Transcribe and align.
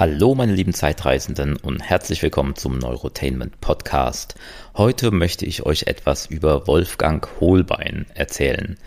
Hallo 0.00 0.34
meine 0.34 0.54
lieben 0.54 0.72
Zeitreisenden 0.72 1.56
und 1.58 1.82
herzlich 1.82 2.22
willkommen 2.22 2.56
zum 2.56 2.78
Neurotainment 2.78 3.60
Podcast. 3.60 4.34
Heute 4.74 5.10
möchte 5.10 5.44
ich 5.44 5.66
euch 5.66 5.88
etwas 5.88 6.24
über 6.24 6.66
Wolfgang 6.66 7.28
Holbein 7.38 8.06
erzählen. 8.14 8.78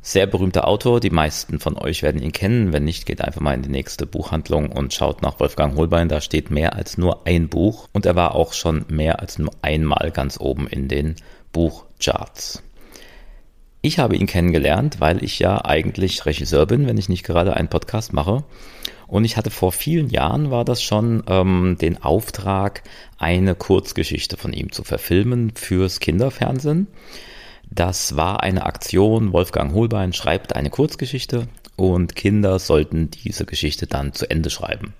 Sehr 0.00 0.28
berühmter 0.28 0.68
Autor, 0.68 1.00
die 1.00 1.10
meisten 1.10 1.58
von 1.58 1.76
euch 1.76 2.04
werden 2.04 2.22
ihn 2.22 2.30
kennen. 2.30 2.72
Wenn 2.72 2.84
nicht, 2.84 3.04
geht 3.04 3.20
einfach 3.20 3.40
mal 3.40 3.54
in 3.54 3.62
die 3.62 3.68
nächste 3.68 4.06
Buchhandlung 4.06 4.70
und 4.70 4.94
schaut 4.94 5.22
nach 5.22 5.40
Wolfgang 5.40 5.76
Holbein. 5.76 6.08
Da 6.08 6.20
steht 6.20 6.52
mehr 6.52 6.76
als 6.76 6.98
nur 6.98 7.26
ein 7.26 7.48
Buch 7.48 7.88
und 7.92 8.06
er 8.06 8.14
war 8.14 8.36
auch 8.36 8.52
schon 8.52 8.84
mehr 8.86 9.18
als 9.18 9.40
nur 9.40 9.50
einmal 9.60 10.12
ganz 10.12 10.38
oben 10.38 10.68
in 10.68 10.86
den 10.86 11.16
Buchcharts. 11.50 12.62
Ich 13.84 13.98
habe 13.98 14.16
ihn 14.16 14.24
kennengelernt, 14.24 14.98
weil 14.98 15.22
ich 15.22 15.38
ja 15.40 15.62
eigentlich 15.62 16.24
Regisseur 16.24 16.64
bin, 16.64 16.86
wenn 16.86 16.96
ich 16.96 17.10
nicht 17.10 17.22
gerade 17.22 17.54
einen 17.54 17.68
Podcast 17.68 18.14
mache. 18.14 18.42
Und 19.06 19.26
ich 19.26 19.36
hatte 19.36 19.50
vor 19.50 19.72
vielen 19.72 20.08
Jahren 20.08 20.50
war 20.50 20.64
das 20.64 20.82
schon 20.82 21.22
ähm, 21.26 21.76
den 21.78 22.02
Auftrag, 22.02 22.82
eine 23.18 23.54
Kurzgeschichte 23.54 24.38
von 24.38 24.54
ihm 24.54 24.72
zu 24.72 24.84
verfilmen 24.84 25.52
fürs 25.54 26.00
Kinderfernsehen. 26.00 26.86
Das 27.70 28.16
war 28.16 28.42
eine 28.42 28.64
Aktion. 28.64 29.34
Wolfgang 29.34 29.74
Holbein 29.74 30.14
schreibt 30.14 30.56
eine 30.56 30.70
Kurzgeschichte 30.70 31.46
und 31.76 32.16
Kinder 32.16 32.58
sollten 32.60 33.10
diese 33.10 33.44
Geschichte 33.44 33.86
dann 33.86 34.14
zu 34.14 34.30
Ende 34.30 34.48
schreiben. 34.48 34.94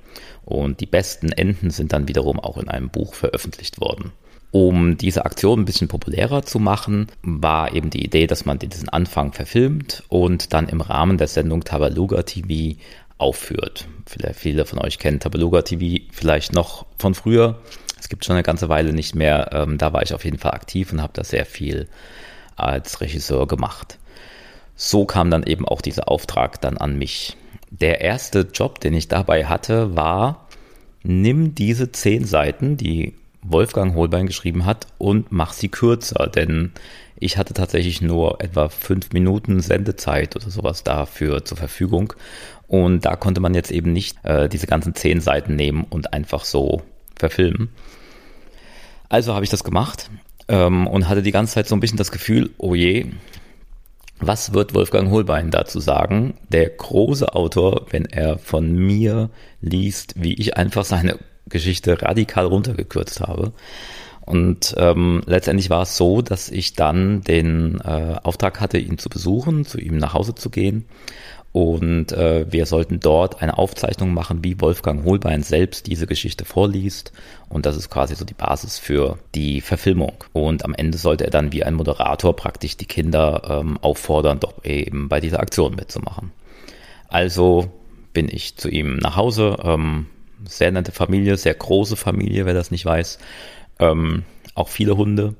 Und 0.44 0.80
die 0.80 0.86
besten 0.86 1.32
Enden 1.32 1.70
sind 1.70 1.94
dann 1.94 2.06
wiederum 2.06 2.38
auch 2.38 2.58
in 2.58 2.68
einem 2.68 2.90
Buch 2.90 3.14
veröffentlicht 3.14 3.80
worden. 3.80 4.12
Um 4.54 4.96
diese 4.96 5.24
Aktion 5.24 5.58
ein 5.58 5.64
bisschen 5.64 5.88
populärer 5.88 6.44
zu 6.44 6.60
machen, 6.60 7.08
war 7.22 7.74
eben 7.74 7.90
die 7.90 8.04
Idee, 8.04 8.28
dass 8.28 8.44
man 8.44 8.60
diesen 8.60 8.88
Anfang 8.88 9.32
verfilmt 9.32 10.04
und 10.08 10.52
dann 10.52 10.68
im 10.68 10.80
Rahmen 10.80 11.18
der 11.18 11.26
Sendung 11.26 11.64
Tabaluga 11.64 12.22
TV 12.22 12.78
aufführt. 13.18 13.88
Vielleicht 14.06 14.38
viele 14.38 14.64
von 14.64 14.78
euch 14.78 15.00
kennen 15.00 15.18
Tabaluga 15.18 15.62
TV 15.62 16.04
vielleicht 16.12 16.52
noch 16.52 16.86
von 16.98 17.16
früher. 17.16 17.58
Es 17.98 18.08
gibt 18.08 18.24
schon 18.24 18.36
eine 18.36 18.44
ganze 18.44 18.68
Weile 18.68 18.92
nicht 18.92 19.16
mehr. 19.16 19.50
Ähm, 19.52 19.76
da 19.76 19.92
war 19.92 20.04
ich 20.04 20.14
auf 20.14 20.24
jeden 20.24 20.38
Fall 20.38 20.52
aktiv 20.52 20.92
und 20.92 21.02
habe 21.02 21.14
da 21.14 21.24
sehr 21.24 21.46
viel 21.46 21.88
als 22.54 23.00
Regisseur 23.00 23.48
gemacht. 23.48 23.98
So 24.76 25.04
kam 25.04 25.32
dann 25.32 25.42
eben 25.42 25.66
auch 25.66 25.80
dieser 25.80 26.08
Auftrag 26.08 26.60
dann 26.60 26.78
an 26.78 26.96
mich. 26.96 27.36
Der 27.70 28.02
erste 28.02 28.46
Job, 28.54 28.78
den 28.78 28.94
ich 28.94 29.08
dabei 29.08 29.46
hatte, 29.46 29.96
war, 29.96 30.46
nimm 31.02 31.56
diese 31.56 31.90
zehn 31.90 32.24
Seiten, 32.24 32.76
die 32.76 33.14
Wolfgang 33.44 33.94
Holbein 33.94 34.26
geschrieben 34.26 34.64
hat, 34.64 34.86
und 34.98 35.30
mach 35.30 35.52
sie 35.52 35.68
kürzer, 35.68 36.26
denn 36.26 36.72
ich 37.16 37.38
hatte 37.38 37.54
tatsächlich 37.54 38.02
nur 38.02 38.40
etwa 38.40 38.68
fünf 38.68 39.12
Minuten 39.12 39.60
Sendezeit 39.60 40.34
oder 40.36 40.50
sowas 40.50 40.82
dafür 40.82 41.44
zur 41.44 41.56
Verfügung. 41.56 42.12
Und 42.66 43.04
da 43.04 43.16
konnte 43.16 43.40
man 43.40 43.54
jetzt 43.54 43.70
eben 43.70 43.92
nicht 43.92 44.16
äh, 44.24 44.48
diese 44.48 44.66
ganzen 44.66 44.94
zehn 44.94 45.20
Seiten 45.20 45.54
nehmen 45.54 45.86
und 45.88 46.12
einfach 46.12 46.44
so 46.44 46.82
verfilmen. 47.16 47.70
Also 49.08 49.34
habe 49.34 49.44
ich 49.44 49.50
das 49.50 49.64
gemacht 49.64 50.10
ähm, 50.48 50.86
und 50.86 51.08
hatte 51.08 51.22
die 51.22 51.30
ganze 51.30 51.54
Zeit 51.54 51.68
so 51.68 51.76
ein 51.76 51.80
bisschen 51.80 51.98
das 51.98 52.10
Gefühl, 52.10 52.50
oh 52.58 52.74
je, 52.74 53.06
was 54.18 54.52
wird 54.52 54.74
Wolfgang 54.74 55.10
Holbein 55.10 55.50
dazu 55.50 55.80
sagen? 55.80 56.34
Der 56.48 56.68
große 56.70 57.34
Autor, 57.34 57.86
wenn 57.90 58.06
er 58.06 58.38
von 58.38 58.74
mir 58.74 59.30
liest, 59.60 60.14
wie 60.16 60.34
ich 60.34 60.56
einfach 60.56 60.84
seine 60.84 61.18
Geschichte 61.48 62.00
radikal 62.00 62.46
runtergekürzt 62.46 63.20
habe. 63.20 63.52
Und 64.20 64.74
ähm, 64.78 65.22
letztendlich 65.26 65.68
war 65.68 65.82
es 65.82 65.96
so, 65.98 66.22
dass 66.22 66.48
ich 66.48 66.72
dann 66.72 67.20
den 67.20 67.80
äh, 67.80 68.16
Auftrag 68.22 68.60
hatte, 68.60 68.78
ihn 68.78 68.96
zu 68.96 69.10
besuchen, 69.10 69.66
zu 69.66 69.78
ihm 69.78 69.98
nach 69.98 70.14
Hause 70.14 70.34
zu 70.34 70.48
gehen 70.48 70.86
und 71.54 72.10
äh, 72.10 72.50
wir 72.50 72.66
sollten 72.66 72.98
dort 72.98 73.40
eine 73.40 73.58
Aufzeichnung 73.58 74.12
machen, 74.12 74.42
wie 74.42 74.60
Wolfgang 74.60 75.04
Holbein 75.04 75.44
selbst 75.44 75.86
diese 75.86 76.08
Geschichte 76.08 76.44
vorliest. 76.44 77.12
Und 77.48 77.64
das 77.64 77.76
ist 77.76 77.90
quasi 77.90 78.16
so 78.16 78.24
die 78.24 78.34
Basis 78.34 78.80
für 78.80 79.18
die 79.36 79.60
Verfilmung. 79.60 80.14
Und 80.32 80.64
am 80.64 80.74
Ende 80.74 80.98
sollte 80.98 81.22
er 81.22 81.30
dann 81.30 81.52
wie 81.52 81.62
ein 81.62 81.74
Moderator 81.74 82.34
praktisch 82.34 82.76
die 82.76 82.86
Kinder 82.86 83.42
ähm, 83.48 83.78
auffordern, 83.82 84.40
doch 84.40 84.64
eben 84.64 85.08
bei 85.08 85.20
dieser 85.20 85.38
Aktion 85.38 85.76
mitzumachen. 85.76 86.32
Also 87.06 87.70
bin 88.12 88.28
ich 88.28 88.56
zu 88.56 88.68
ihm 88.68 88.96
nach 88.96 89.14
Hause. 89.14 89.56
Ähm, 89.62 90.06
sehr 90.48 90.72
nette 90.72 90.92
Familie, 90.92 91.36
sehr 91.36 91.54
große 91.54 91.96
Familie, 91.96 92.46
wer 92.46 92.54
das 92.54 92.70
nicht 92.70 92.84
weiß. 92.84 93.18
Ähm, 93.78 94.24
auch 94.54 94.68
viele 94.68 94.96
Hunde. 94.96 95.34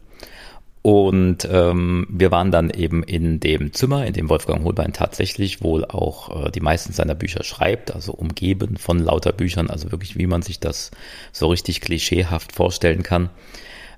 Und 0.87 1.49
ähm, 1.51 2.07
wir 2.11 2.31
waren 2.31 2.51
dann 2.51 2.69
eben 2.69 3.03
in 3.03 3.41
dem 3.41 3.73
Zimmer, 3.73 4.07
in 4.07 4.13
dem 4.13 4.29
Wolfgang 4.29 4.65
Holbein 4.65 4.93
tatsächlich 4.93 5.63
wohl 5.63 5.87
auch 5.87 6.49
äh, 6.49 6.51
die 6.51 6.61
meisten 6.61 6.93
seiner 6.93 7.15
Bücher 7.15 7.43
schreibt, 7.43 7.95
also 7.95 8.13
umgeben 8.13 8.77
von 8.77 8.99
lauter 8.99 9.33
Büchern, 9.33 9.71
also 9.71 9.93
wirklich 9.93 10.19
wie 10.19 10.27
man 10.27 10.43
sich 10.43 10.61
das 10.61 10.91
so 11.33 11.47
richtig 11.47 11.81
klischeehaft 11.81 12.53
vorstellen 12.53 13.03
kann. 13.03 13.31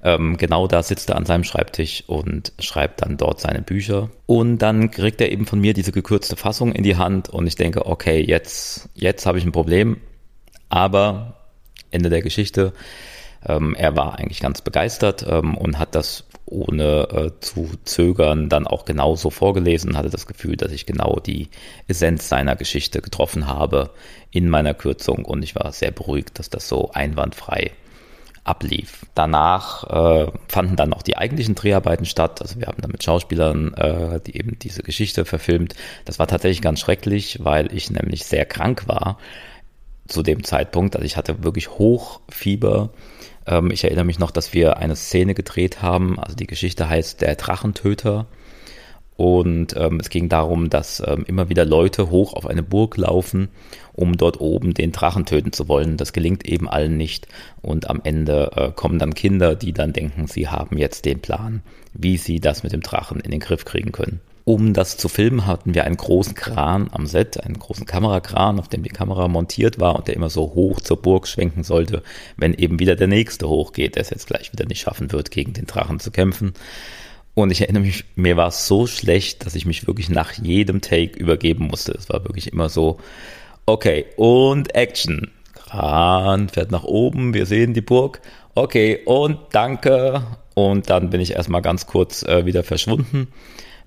Ähm, 0.04 0.36
genau 0.36 0.68
da 0.68 0.84
sitzt 0.84 1.10
er 1.10 1.16
an 1.16 1.26
seinem 1.26 1.42
Schreibtisch 1.42 2.04
und 2.06 2.52
schreibt 2.60 3.02
dann 3.02 3.16
dort 3.16 3.40
seine 3.40 3.62
Bücher. 3.62 4.08
Und 4.26 4.58
dann 4.58 4.92
kriegt 4.92 5.20
er 5.20 5.32
eben 5.32 5.46
von 5.46 5.60
mir 5.60 5.74
diese 5.74 5.90
gekürzte 5.90 6.36
Fassung 6.36 6.70
in 6.70 6.84
die 6.84 6.94
Hand 6.94 7.28
und 7.28 7.48
ich 7.48 7.56
denke, 7.56 7.86
okay, 7.86 8.24
jetzt, 8.24 8.88
jetzt 8.94 9.26
habe 9.26 9.38
ich 9.38 9.44
ein 9.44 9.50
Problem. 9.50 9.96
Aber 10.68 11.36
Ende 11.90 12.10
der 12.10 12.22
Geschichte. 12.22 12.72
Ähm, 13.46 13.74
er 13.74 13.96
war 13.96 14.18
eigentlich 14.18 14.40
ganz 14.40 14.60
begeistert 14.60 15.24
ähm, 15.28 15.56
und 15.56 15.78
hat 15.78 15.94
das 15.94 16.24
ohne 16.46 17.08
äh, 17.10 17.40
zu 17.40 17.70
zögern 17.84 18.48
dann 18.48 18.66
auch 18.66 18.84
genauso 18.84 19.30
vorgelesen, 19.30 19.96
hatte 19.96 20.10
das 20.10 20.26
Gefühl, 20.26 20.56
dass 20.56 20.72
ich 20.72 20.86
genau 20.86 21.20
die 21.24 21.48
Essenz 21.88 22.28
seiner 22.28 22.56
Geschichte 22.56 23.02
getroffen 23.02 23.46
habe 23.46 23.90
in 24.30 24.48
meiner 24.48 24.74
Kürzung 24.74 25.24
und 25.24 25.42
ich 25.42 25.56
war 25.56 25.72
sehr 25.72 25.90
beruhigt, 25.90 26.38
dass 26.38 26.50
das 26.50 26.68
so 26.68 26.90
einwandfrei 26.92 27.72
ablief. 28.44 29.04
Danach 29.14 29.84
äh, 29.90 30.30
fanden 30.46 30.76
dann 30.76 30.90
noch 30.90 31.02
die 31.02 31.16
eigentlichen 31.16 31.56
Dreharbeiten 31.56 32.04
statt. 32.04 32.40
Also 32.40 32.60
wir 32.60 32.68
haben 32.68 32.80
dann 32.80 32.92
mit 32.92 33.02
Schauspielern 33.02 33.74
äh, 33.74 34.20
die 34.24 34.36
eben 34.36 34.56
diese 34.60 34.84
Geschichte 34.84 35.24
verfilmt. 35.24 35.74
Das 36.04 36.20
war 36.20 36.28
tatsächlich 36.28 36.62
ganz 36.62 36.78
schrecklich, 36.78 37.40
weil 37.42 37.74
ich 37.74 37.90
nämlich 37.90 38.24
sehr 38.24 38.46
krank 38.46 38.86
war 38.86 39.18
zu 40.08 40.22
dem 40.22 40.44
Zeitpunkt. 40.44 40.96
Also 40.96 41.04
ich 41.04 41.16
hatte 41.16 41.42
wirklich 41.44 41.70
Hochfieber 41.70 42.90
ähm, 43.46 43.70
ich 43.70 43.84
erinnere 43.84 44.04
mich 44.04 44.18
noch, 44.18 44.30
dass 44.30 44.52
wir 44.52 44.76
eine 44.78 44.96
Szene 44.96 45.34
gedreht 45.34 45.82
haben. 45.82 46.18
Also 46.18 46.36
die 46.36 46.46
Geschichte 46.46 46.88
heißt 46.88 47.20
Der 47.20 47.36
Drachentöter. 47.36 48.26
Und 49.16 49.74
ähm, 49.78 49.98
es 49.98 50.10
ging 50.10 50.28
darum, 50.28 50.68
dass 50.68 51.02
ähm, 51.06 51.24
immer 51.26 51.48
wieder 51.48 51.64
Leute 51.64 52.10
hoch 52.10 52.34
auf 52.34 52.46
eine 52.46 52.62
Burg 52.62 52.98
laufen, 52.98 53.48
um 53.94 54.18
dort 54.18 54.42
oben 54.42 54.74
den 54.74 54.92
Drachen 54.92 55.24
töten 55.24 55.52
zu 55.52 55.68
wollen. 55.68 55.96
Das 55.96 56.12
gelingt 56.12 56.46
eben 56.46 56.68
allen 56.68 56.98
nicht. 56.98 57.26
Und 57.62 57.88
am 57.88 58.02
Ende 58.04 58.50
äh, 58.54 58.70
kommen 58.72 58.98
dann 58.98 59.14
Kinder, 59.14 59.54
die 59.54 59.72
dann 59.72 59.94
denken, 59.94 60.26
sie 60.26 60.48
haben 60.48 60.76
jetzt 60.76 61.06
den 61.06 61.20
Plan, 61.20 61.62
wie 61.94 62.18
sie 62.18 62.40
das 62.40 62.62
mit 62.62 62.74
dem 62.74 62.82
Drachen 62.82 63.20
in 63.20 63.30
den 63.30 63.40
Griff 63.40 63.64
kriegen 63.64 63.90
können. 63.90 64.20
Um 64.48 64.74
das 64.74 64.96
zu 64.96 65.08
filmen, 65.08 65.44
hatten 65.44 65.74
wir 65.74 65.82
einen 65.82 65.96
großen 65.96 66.36
Kran 66.36 66.88
am 66.92 67.08
Set, 67.08 67.42
einen 67.42 67.58
großen 67.58 67.84
Kamerakran, 67.84 68.60
auf 68.60 68.68
dem 68.68 68.84
die 68.84 68.90
Kamera 68.90 69.26
montiert 69.26 69.80
war 69.80 69.96
und 69.96 70.06
der 70.06 70.14
immer 70.14 70.30
so 70.30 70.54
hoch 70.54 70.80
zur 70.80 71.02
Burg 71.02 71.26
schwenken 71.26 71.64
sollte, 71.64 72.04
wenn 72.36 72.54
eben 72.54 72.78
wieder 72.78 72.94
der 72.94 73.08
nächste 73.08 73.48
hochgeht, 73.48 73.96
der 73.96 74.02
es 74.02 74.10
jetzt 74.10 74.28
gleich 74.28 74.52
wieder 74.52 74.64
nicht 74.64 74.78
schaffen 74.78 75.10
wird, 75.10 75.32
gegen 75.32 75.52
den 75.52 75.66
Drachen 75.66 75.98
zu 75.98 76.12
kämpfen. 76.12 76.54
Und 77.34 77.50
ich 77.50 77.62
erinnere 77.62 77.82
mich, 77.82 78.04
mir 78.14 78.36
war 78.36 78.46
es 78.46 78.68
so 78.68 78.86
schlecht, 78.86 79.44
dass 79.44 79.56
ich 79.56 79.66
mich 79.66 79.88
wirklich 79.88 80.10
nach 80.10 80.34
jedem 80.34 80.80
Take 80.80 81.18
übergeben 81.18 81.66
musste. 81.66 81.90
Es 81.98 82.08
war 82.08 82.22
wirklich 82.22 82.52
immer 82.52 82.68
so, 82.68 82.98
okay, 83.66 84.06
und 84.14 84.76
Action. 84.76 85.32
Kran 85.54 86.50
fährt 86.50 86.70
nach 86.70 86.84
oben, 86.84 87.34
wir 87.34 87.46
sehen 87.46 87.74
die 87.74 87.80
Burg. 87.80 88.20
Okay, 88.54 89.00
und 89.06 89.38
danke. 89.50 90.22
Und 90.54 90.88
dann 90.88 91.10
bin 91.10 91.20
ich 91.20 91.32
erstmal 91.32 91.62
ganz 91.62 91.88
kurz 91.88 92.22
äh, 92.22 92.46
wieder 92.46 92.62
verschwunden 92.62 93.26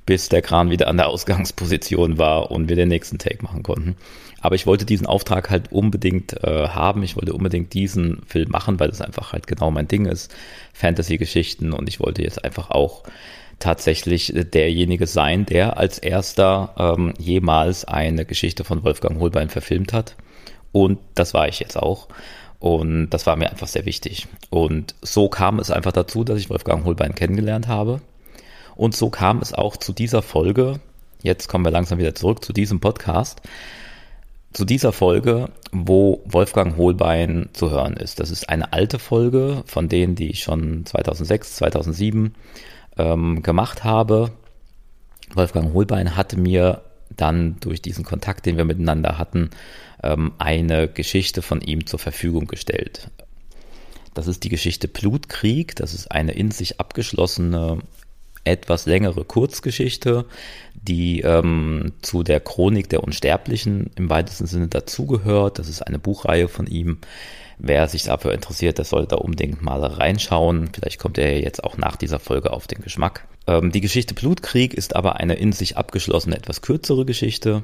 bis 0.10 0.28
der 0.28 0.42
Kran 0.42 0.72
wieder 0.72 0.88
an 0.88 0.98
der 0.98 1.08
Ausgangsposition 1.08 2.18
war 2.18 2.50
und 2.50 2.68
wir 2.68 2.76
den 2.76 2.90
nächsten 2.90 3.20
Take 3.20 3.44
machen 3.44 3.62
konnten. 3.62 3.96
Aber 4.42 4.56
ich 4.56 4.66
wollte 4.66 4.84
diesen 4.84 5.06
Auftrag 5.06 5.52
halt 5.52 5.72
unbedingt 5.72 6.34
äh, 6.44 6.70
haben. 6.70 7.04
Ich 7.04 7.16
wollte 7.16 7.32
unbedingt 7.34 7.76
diesen 7.76 8.24
Film 8.26 8.50
machen, 8.50 8.80
weil 8.80 8.88
das 8.88 9.02
einfach 9.02 9.34
halt 9.34 9.46
genau 9.46 9.70
mein 9.70 9.88
Ding 9.88 10.08
ist. 10.08 10.34
Fantasy-Geschichten 10.74 11.74
und 11.74 11.88
ich 11.88 12.00
wollte 12.00 12.24
jetzt 12.24 12.44
einfach 12.44 12.72
auch 12.72 13.04
tatsächlich 13.60 14.34
derjenige 14.34 15.06
sein, 15.06 15.46
der 15.46 15.78
als 15.78 16.00
erster 16.00 16.74
ähm, 16.80 17.14
jemals 17.20 17.86
eine 17.86 18.26
Geschichte 18.26 18.64
von 18.64 18.84
Wolfgang 18.84 19.20
Holbein 19.20 19.50
verfilmt 19.50 19.94
hat. 19.94 20.16
Und 20.72 20.98
das 21.14 21.36
war 21.36 21.48
ich 21.48 21.60
jetzt 21.60 21.78
auch. 21.78 22.08
Und 22.58 23.12
das 23.12 23.28
war 23.28 23.36
mir 23.36 23.52
einfach 23.52 23.68
sehr 23.68 23.86
wichtig. 23.86 24.26
Und 24.50 24.96
so 25.04 25.30
kam 25.30 25.60
es 25.60 25.70
einfach 25.70 25.92
dazu, 25.92 26.24
dass 26.24 26.40
ich 26.40 26.50
Wolfgang 26.50 26.84
Holbein 26.84 27.14
kennengelernt 27.14 27.68
habe. 27.68 28.02
Und 28.80 28.96
so 28.96 29.10
kam 29.10 29.42
es 29.42 29.54
auch 29.54 29.76
zu 29.76 29.92
dieser 29.92 30.22
Folge. 30.22 30.80
Jetzt 31.22 31.50
kommen 31.50 31.66
wir 31.66 31.72
langsam 31.72 32.00
wieder 32.00 32.16
zurück 32.16 32.46
zu 32.46 32.54
diesem 32.54 32.80
Podcast. 32.80 33.42
Zu 34.54 34.64
dieser 34.64 34.94
Folge, 34.94 35.50
wo 35.74 36.24
Wolfgang 36.24 36.78
Holbein 36.78 37.50
zu 37.52 37.72
hören 37.72 37.98
ist. 37.98 38.22
Das 38.22 38.32
ist 38.32 38.48
eine 38.48 38.72
alte 38.72 38.98
Folge 38.98 39.64
von 39.66 39.90
denen, 39.90 40.16
die 40.16 40.30
ich 40.30 40.44
schon 40.44 40.86
2006, 40.86 41.58
2007 41.58 42.36
ähm, 42.98 43.44
gemacht 43.44 43.84
habe. 43.84 44.32
Wolfgang 45.34 45.74
Holbein 45.74 46.16
hatte 46.16 46.40
mir 46.40 46.82
dann 47.10 47.58
durch 47.60 47.82
diesen 47.82 48.06
Kontakt, 48.06 48.46
den 48.46 48.56
wir 48.56 48.64
miteinander 48.64 49.18
hatten, 49.18 49.50
ähm, 50.04 50.32
eine 50.38 50.88
Geschichte 50.88 51.42
von 51.42 51.60
ihm 51.60 51.86
zur 51.86 52.00
Verfügung 52.00 52.48
gestellt. 52.48 53.10
Das 54.14 54.28
ist 54.28 54.46
die 54.46 54.50
Geschichte 54.50 54.88
Blutkrieg. 54.88 55.76
Das 55.76 55.94
ist 55.94 56.12
eine 56.12 56.32
in 56.32 56.52
sich 56.52 56.80
abgeschlossene, 56.80 57.80
etwas 58.44 58.86
längere 58.86 59.26
Kurzgeschichte, 59.26 60.26
die 60.74 61.22
ähm, 61.22 61.94
zu 62.02 62.24
der 62.24 62.40
Chronik 62.40 62.90
der 62.90 63.04
Unsterblichen 63.04 63.92
im 63.96 64.10
weitesten 64.10 64.48
Sinne 64.48 64.68
dazugehört. 64.68 65.60
Das 65.60 65.68
ist 65.68 65.82
eine 65.82 66.00
Buchreihe 66.00 66.48
von 66.48 66.68
ihm. 66.68 67.00
Wer 67.58 67.90
sich 67.90 68.04
dafür 68.04 68.34
interessiert, 68.34 68.78
der 68.78 68.86
sollte 68.86 69.10
da 69.10 69.16
unbedingt 69.18 69.62
mal 69.62 69.84
reinschauen. 69.84 70.70
Vielleicht 70.74 70.98
kommt 70.98 71.18
er 71.18 71.42
jetzt 71.42 71.64
auch 71.64 71.78
nach 71.78 71.98
dieser 71.98 72.20
Folge 72.20 72.54
auf 72.54 72.68
den 72.68 72.82
Geschmack. 72.82 73.28
Ähm, 73.48 73.72
die 73.72 73.82
Geschichte 73.82 74.14
Blutkrieg 74.14 74.74
ist 74.74 74.96
aber 74.96 75.18
eine 75.18 75.34
in 75.34 75.52
sich 75.52 75.76
abgeschlossene, 75.76 76.38
etwas 76.38 76.62
kürzere 76.62 77.04
Geschichte, 77.04 77.64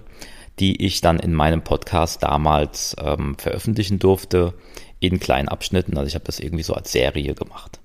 die 0.60 0.86
ich 0.86 1.00
dann 1.00 1.20
in 1.20 1.34
meinem 1.34 1.64
Podcast 1.64 2.24
damals 2.24 2.96
ähm, 3.00 3.38
veröffentlichen 3.38 4.00
durfte 4.00 4.54
in 5.00 5.20
kleinen 5.20 5.48
Abschnitten. 5.48 5.98
Also 5.98 6.08
ich 6.08 6.16
habe 6.16 6.26
das 6.26 6.40
irgendwie 6.40 6.64
so 6.64 6.74
als 6.74 6.92
Serie 6.92 7.34
gemacht. 7.34 7.80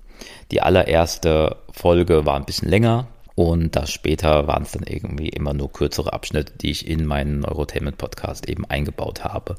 Die 0.51 0.61
allererste 0.61 1.57
Folge 1.71 2.25
war 2.25 2.35
ein 2.35 2.45
bisschen 2.45 2.69
länger 2.69 3.07
und 3.35 3.75
das 3.75 3.91
später 3.91 4.47
waren 4.47 4.63
es 4.63 4.71
dann 4.71 4.83
irgendwie 4.83 5.29
immer 5.29 5.53
nur 5.53 5.71
kürzere 5.71 6.13
Abschnitte, 6.13 6.53
die 6.57 6.71
ich 6.71 6.87
in 6.87 7.05
meinen 7.05 7.39
Neurotainment 7.39 7.97
Podcast 7.97 8.47
eben 8.49 8.65
eingebaut 8.65 9.23
habe. 9.23 9.55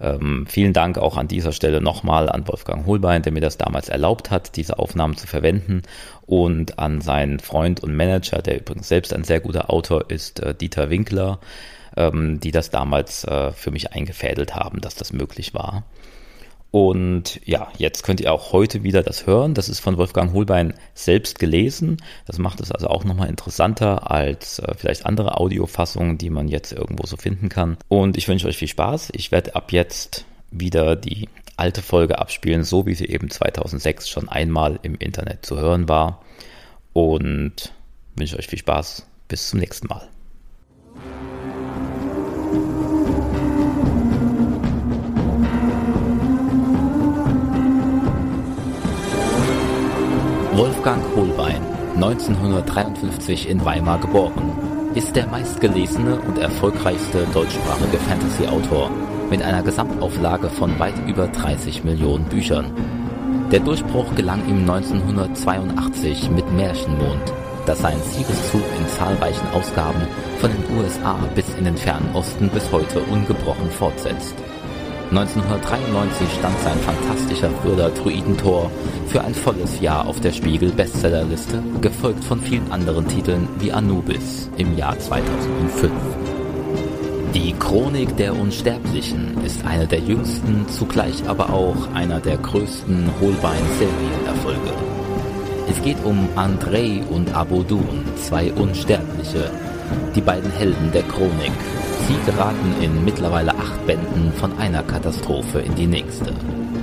Ähm, 0.00 0.46
vielen 0.48 0.72
Dank 0.72 0.96
auch 0.96 1.18
an 1.18 1.28
dieser 1.28 1.52
Stelle 1.52 1.82
nochmal 1.82 2.30
an 2.30 2.48
Wolfgang 2.48 2.86
Holbein, 2.86 3.22
der 3.22 3.32
mir 3.32 3.42
das 3.42 3.58
damals 3.58 3.90
erlaubt 3.90 4.30
hat, 4.30 4.56
diese 4.56 4.78
Aufnahmen 4.78 5.16
zu 5.16 5.26
verwenden 5.26 5.82
und 6.24 6.78
an 6.78 7.02
seinen 7.02 7.38
Freund 7.38 7.80
und 7.80 7.94
Manager, 7.94 8.40
der 8.40 8.60
übrigens 8.60 8.88
selbst 8.88 9.12
ein 9.12 9.24
sehr 9.24 9.40
guter 9.40 9.70
Autor 9.70 10.10
ist, 10.10 10.40
äh, 10.40 10.54
Dieter 10.54 10.88
Winkler, 10.88 11.38
ähm, 11.96 12.40
die 12.40 12.50
das 12.50 12.70
damals 12.70 13.24
äh, 13.24 13.52
für 13.52 13.70
mich 13.70 13.92
eingefädelt 13.92 14.54
haben, 14.54 14.80
dass 14.80 14.94
das 14.94 15.12
möglich 15.12 15.52
war. 15.52 15.84
Und 16.70 17.40
ja, 17.44 17.68
jetzt 17.78 18.04
könnt 18.04 18.20
ihr 18.20 18.32
auch 18.32 18.52
heute 18.52 18.84
wieder 18.84 19.02
das 19.02 19.26
hören. 19.26 19.54
Das 19.54 19.68
ist 19.68 19.80
von 19.80 19.96
Wolfgang 19.96 20.32
Holbein 20.32 20.74
selbst 20.94 21.38
gelesen. 21.38 21.96
Das 22.26 22.38
macht 22.38 22.60
es 22.60 22.70
also 22.70 22.88
auch 22.88 23.04
nochmal 23.04 23.28
interessanter 23.28 24.10
als 24.10 24.60
äh, 24.60 24.74
vielleicht 24.76 25.04
andere 25.04 25.36
Audiofassungen, 25.38 26.16
die 26.16 26.30
man 26.30 26.46
jetzt 26.46 26.72
irgendwo 26.72 27.06
so 27.06 27.16
finden 27.16 27.48
kann. 27.48 27.76
Und 27.88 28.16
ich 28.16 28.28
wünsche 28.28 28.46
euch 28.46 28.56
viel 28.56 28.68
Spaß. 28.68 29.10
Ich 29.14 29.32
werde 29.32 29.56
ab 29.56 29.72
jetzt 29.72 30.24
wieder 30.52 30.94
die 30.94 31.28
alte 31.56 31.82
Folge 31.82 32.18
abspielen, 32.18 32.62
so 32.62 32.86
wie 32.86 32.94
sie 32.94 33.06
eben 33.06 33.30
2006 33.30 34.08
schon 34.08 34.28
einmal 34.28 34.78
im 34.82 34.94
Internet 34.94 35.44
zu 35.44 35.58
hören 35.58 35.88
war. 35.88 36.22
Und 36.92 37.72
wünsche 38.14 38.38
euch 38.38 38.46
viel 38.46 38.58
Spaß. 38.58 39.06
Bis 39.26 39.48
zum 39.48 39.60
nächsten 39.60 39.88
Mal. 39.88 40.08
Wolfgang 50.60 51.02
Hohlbein, 51.16 51.62
1953 51.94 53.48
in 53.48 53.64
Weimar 53.64 53.98
geboren, 53.98 54.90
ist 54.94 55.16
der 55.16 55.26
meistgelesene 55.26 56.20
und 56.20 56.36
erfolgreichste 56.36 57.24
deutschsprachige 57.32 57.96
Fantasy-Autor 57.96 58.90
mit 59.30 59.42
einer 59.42 59.62
Gesamtauflage 59.62 60.50
von 60.50 60.78
weit 60.78 60.92
über 61.08 61.28
30 61.28 61.82
Millionen 61.84 62.26
Büchern. 62.26 62.70
Der 63.50 63.60
Durchbruch 63.60 64.14
gelang 64.16 64.46
ihm 64.50 64.70
1982 64.70 66.30
mit 66.30 66.52
Märchenmond, 66.52 67.32
das 67.64 67.80
seinen 67.80 68.02
Siegeszug 68.02 68.60
in 68.78 68.86
zahlreichen 68.86 69.48
Ausgaben 69.54 70.02
von 70.40 70.50
den 70.50 70.78
USA 70.78 71.16
bis 71.34 71.54
in 71.54 71.64
den 71.64 71.78
fernen 71.78 72.14
Osten 72.14 72.50
bis 72.50 72.70
heute 72.70 73.00
ungebrochen 73.00 73.70
fortsetzt. 73.70 74.34
1993 75.10 76.28
stand 76.38 76.56
sein 76.60 76.78
fantastischer 76.78 77.50
Thriller 77.62 77.90
Druidentor 77.90 78.70
für 79.08 79.24
ein 79.24 79.34
volles 79.34 79.80
Jahr 79.80 80.06
auf 80.06 80.20
der 80.20 80.30
Spiegel 80.30 80.70
Bestsellerliste, 80.70 81.60
gefolgt 81.80 82.22
von 82.22 82.40
vielen 82.40 82.70
anderen 82.70 83.08
Titeln 83.08 83.48
wie 83.58 83.72
Anubis 83.72 84.48
im 84.56 84.78
Jahr 84.78 84.96
2005. 84.96 85.90
Die 87.34 87.52
Chronik 87.54 88.16
der 88.18 88.36
Unsterblichen 88.36 89.44
ist 89.44 89.64
eine 89.66 89.88
der 89.88 89.98
jüngsten, 89.98 90.68
zugleich 90.68 91.28
aber 91.28 91.50
auch 91.50 91.92
einer 91.92 92.20
der 92.20 92.36
größten 92.36 93.10
Holbein-Serienerfolge. 93.20 94.72
Es 95.68 95.82
geht 95.82 96.04
um 96.04 96.28
Andrei 96.36 97.02
und 97.10 97.34
Abodun, 97.34 98.04
zwei 98.16 98.52
Unsterbliche, 98.52 99.50
die 100.14 100.20
beiden 100.20 100.52
Helden 100.52 100.92
der 100.92 101.02
Chronik, 101.02 101.52
Sie 102.10 102.18
geraten 102.32 102.74
in 102.80 103.04
mittlerweile 103.04 103.52
acht 103.54 103.86
Bänden 103.86 104.32
von 104.32 104.58
einer 104.58 104.82
Katastrophe 104.82 105.60
in 105.60 105.76
die 105.76 105.86
nächste. 105.86 106.32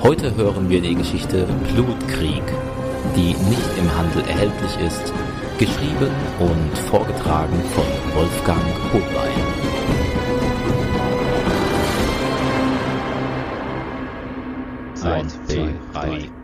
Heute 0.01 0.33
hören 0.37 0.69
wir 0.69 0.79
die 0.79 0.95
Geschichte 0.95 1.45
Blutkrieg, 1.73 2.43
die 3.13 3.35
nicht 3.49 3.77
im 3.77 3.97
Handel 3.97 4.21
erhältlich 4.21 4.77
ist, 4.85 5.13
geschrieben 5.57 6.11
und 6.39 6.77
vorgetragen 6.77 7.61
von 7.75 7.83
Wolfgang 8.15 8.63
Holbein. 8.93 9.43
Eins, 15.03 15.39
zwei, 15.45 15.73
drei. 15.93 16.36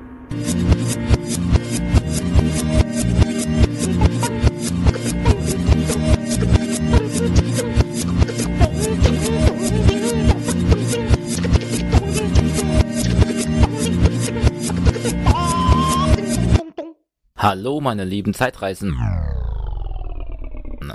Hallo 17.44 17.82
meine 17.82 18.06
lieben 18.06 18.34
Zeitreisen 18.34 18.98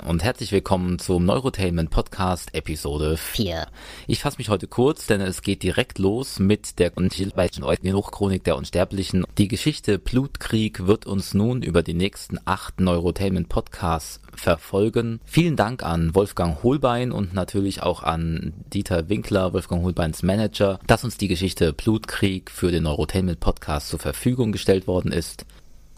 und 0.07 0.23
herzlich 0.23 0.51
willkommen 0.51 0.97
zum 0.97 1.23
Neurotainment 1.25 1.91
Podcast 1.91 2.55
Episode 2.55 3.17
4. 3.17 3.67
Ich 4.07 4.21
fasse 4.21 4.39
mich 4.39 4.49
heute 4.49 4.65
kurz, 4.65 5.05
denn 5.05 5.21
es 5.21 5.43
geht 5.43 5.61
direkt 5.61 5.99
los 5.99 6.39
mit 6.39 6.79
der 6.79 6.91
Hochchronik 6.95 8.43
der 8.43 8.57
Unsterblichen. 8.57 9.25
Die 9.37 9.47
Geschichte 9.47 9.99
Blutkrieg 9.99 10.87
wird 10.87 11.05
uns 11.05 11.35
nun 11.35 11.61
über 11.61 11.83
die 11.83 11.93
nächsten 11.93 12.39
acht 12.45 12.79
Neurotainment 12.79 13.47
Podcasts 13.47 14.19
verfolgen. 14.33 15.19
Vielen 15.25 15.55
Dank 15.55 15.83
an 15.83 16.15
Wolfgang 16.15 16.63
Holbein 16.63 17.11
und 17.11 17.35
natürlich 17.35 17.83
auch 17.83 18.01
an 18.01 18.53
Dieter 18.73 19.07
Winkler, 19.07 19.53
Wolfgang 19.53 19.83
Holbeins 19.83 20.23
Manager, 20.23 20.79
dass 20.87 21.03
uns 21.03 21.17
die 21.17 21.27
Geschichte 21.27 21.73
Blutkrieg 21.73 22.49
für 22.49 22.71
den 22.71 22.83
Neurotainment 22.83 23.39
Podcast 23.39 23.89
zur 23.89 23.99
Verfügung 23.99 24.51
gestellt 24.51 24.87
worden 24.87 25.11
ist. 25.11 25.45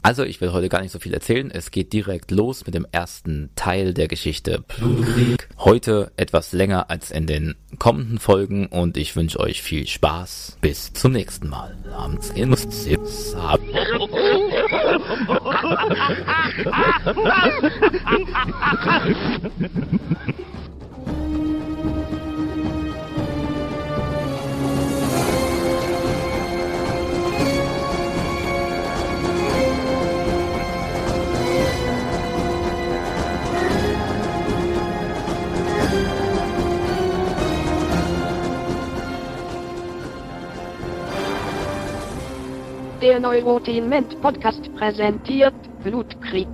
Also, 0.03 0.23
ich 0.23 0.41
will 0.41 0.51
heute 0.51 0.67
gar 0.67 0.81
nicht 0.81 0.91
so 0.91 0.99
viel 0.99 1.13
erzählen. 1.13 1.51
Es 1.51 1.69
geht 1.69 1.93
direkt 1.93 2.31
los 2.31 2.65
mit 2.65 2.73
dem 2.73 2.87
ersten 2.91 3.51
Teil 3.55 3.93
der 3.93 4.07
Geschichte 4.07 4.63
Blutkrieg. 4.67 5.47
Heute 5.59 6.11
etwas 6.17 6.53
länger 6.53 6.89
als 6.89 7.11
in 7.11 7.27
den 7.27 7.55
kommenden 7.77 8.17
Folgen 8.17 8.65
und 8.65 8.97
ich 8.97 9.15
wünsche 9.15 9.39
euch 9.39 9.61
viel 9.61 9.85
Spaß. 9.87 10.57
Bis 10.59 10.91
zum 10.93 11.11
nächsten 11.11 11.49
Mal. 11.49 11.77
Der 43.11 43.19
Neurotainment 43.19 44.21
Podcast 44.21 44.73
präsentiert 44.77 45.53
Blutkrieg. 45.83 46.47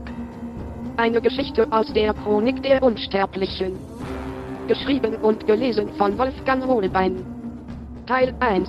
Eine 0.97 1.21
Geschichte 1.21 1.71
aus 1.71 1.85
der 1.93 2.15
Chronik 2.15 2.63
der 2.63 2.81
Unsterblichen. 2.81 3.73
Geschrieben 4.67 5.17
und 5.17 5.45
gelesen 5.45 5.87
von 5.99 6.17
Wolfgang 6.17 6.65
Hohlbein. 6.65 7.23
Teil 8.07 8.33
1 8.39 8.67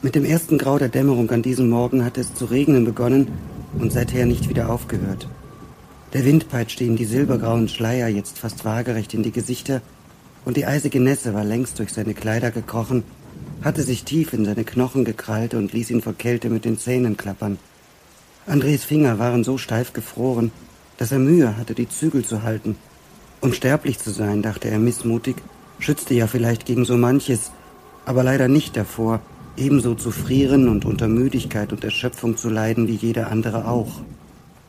Mit 0.00 0.14
dem 0.14 0.24
ersten 0.24 0.56
Grau 0.56 0.78
der 0.78 0.88
Dämmerung 0.88 1.30
an 1.30 1.42
diesem 1.42 1.68
Morgen 1.68 2.02
hatte 2.02 2.22
es 2.22 2.32
zu 2.34 2.46
regnen 2.46 2.86
begonnen 2.86 3.28
und 3.78 3.92
seither 3.92 4.24
nicht 4.24 4.48
wieder 4.48 4.72
aufgehört. 4.72 5.28
Der 6.14 6.24
Wind 6.24 6.48
peitschte 6.48 6.84
ihm 6.84 6.96
die 6.96 7.04
silbergrauen 7.04 7.68
Schleier 7.68 8.08
jetzt 8.08 8.38
fast 8.38 8.64
waagerecht 8.64 9.12
in 9.12 9.22
die 9.22 9.32
Gesichter, 9.32 9.82
und 10.46 10.56
die 10.56 10.64
eisige 10.64 11.00
Nässe 11.00 11.34
war 11.34 11.44
längst 11.44 11.78
durch 11.78 11.92
seine 11.92 12.14
Kleider 12.14 12.50
gekrochen 12.50 13.02
hatte 13.62 13.82
sich 13.82 14.04
tief 14.04 14.32
in 14.32 14.44
seine 14.44 14.64
Knochen 14.64 15.04
gekrallt 15.04 15.54
und 15.54 15.72
ließ 15.72 15.90
ihn 15.90 16.02
vor 16.02 16.14
Kälte 16.14 16.50
mit 16.50 16.64
den 16.64 16.78
Zähnen 16.78 17.16
klappern. 17.16 17.58
Andres 18.46 18.84
Finger 18.84 19.18
waren 19.18 19.42
so 19.42 19.56
steif 19.56 19.92
gefroren, 19.92 20.52
dass 20.98 21.12
er 21.12 21.18
Mühe 21.18 21.56
hatte, 21.56 21.74
die 21.74 21.88
Zügel 21.88 22.24
zu 22.24 22.42
halten. 22.42 22.76
Unsterblich 23.40 23.98
zu 23.98 24.10
sein, 24.10 24.42
dachte 24.42 24.68
er 24.68 24.78
missmutig, 24.78 25.36
schützte 25.78 26.14
ja 26.14 26.26
vielleicht 26.26 26.66
gegen 26.66 26.84
so 26.84 26.96
manches, 26.96 27.52
aber 28.04 28.22
leider 28.22 28.48
nicht 28.48 28.76
davor, 28.76 29.20
ebenso 29.56 29.94
zu 29.94 30.10
frieren 30.10 30.68
und 30.68 30.84
unter 30.84 31.08
Müdigkeit 31.08 31.72
und 31.72 31.84
Erschöpfung 31.84 32.36
zu 32.36 32.48
leiden 32.48 32.88
wie 32.88 32.96
jeder 32.96 33.30
andere 33.30 33.66
auch. 33.66 34.02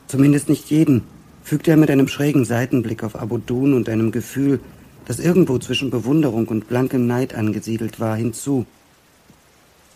Zumindest 0.07 0.49
nicht 0.49 0.69
jeden, 0.69 1.03
fügte 1.43 1.71
er 1.71 1.77
mit 1.77 1.91
einem 1.91 2.07
schrägen 2.07 2.45
Seitenblick 2.45 3.03
auf 3.03 3.15
Abudun 3.15 3.73
und 3.73 3.89
einem 3.89 4.11
Gefühl, 4.11 4.59
das 5.05 5.19
irgendwo 5.19 5.57
zwischen 5.59 5.89
Bewunderung 5.89 6.47
und 6.47 6.67
blankem 6.67 7.07
Neid 7.07 7.35
angesiedelt 7.35 7.99
war, 7.99 8.15
hinzu. 8.15 8.65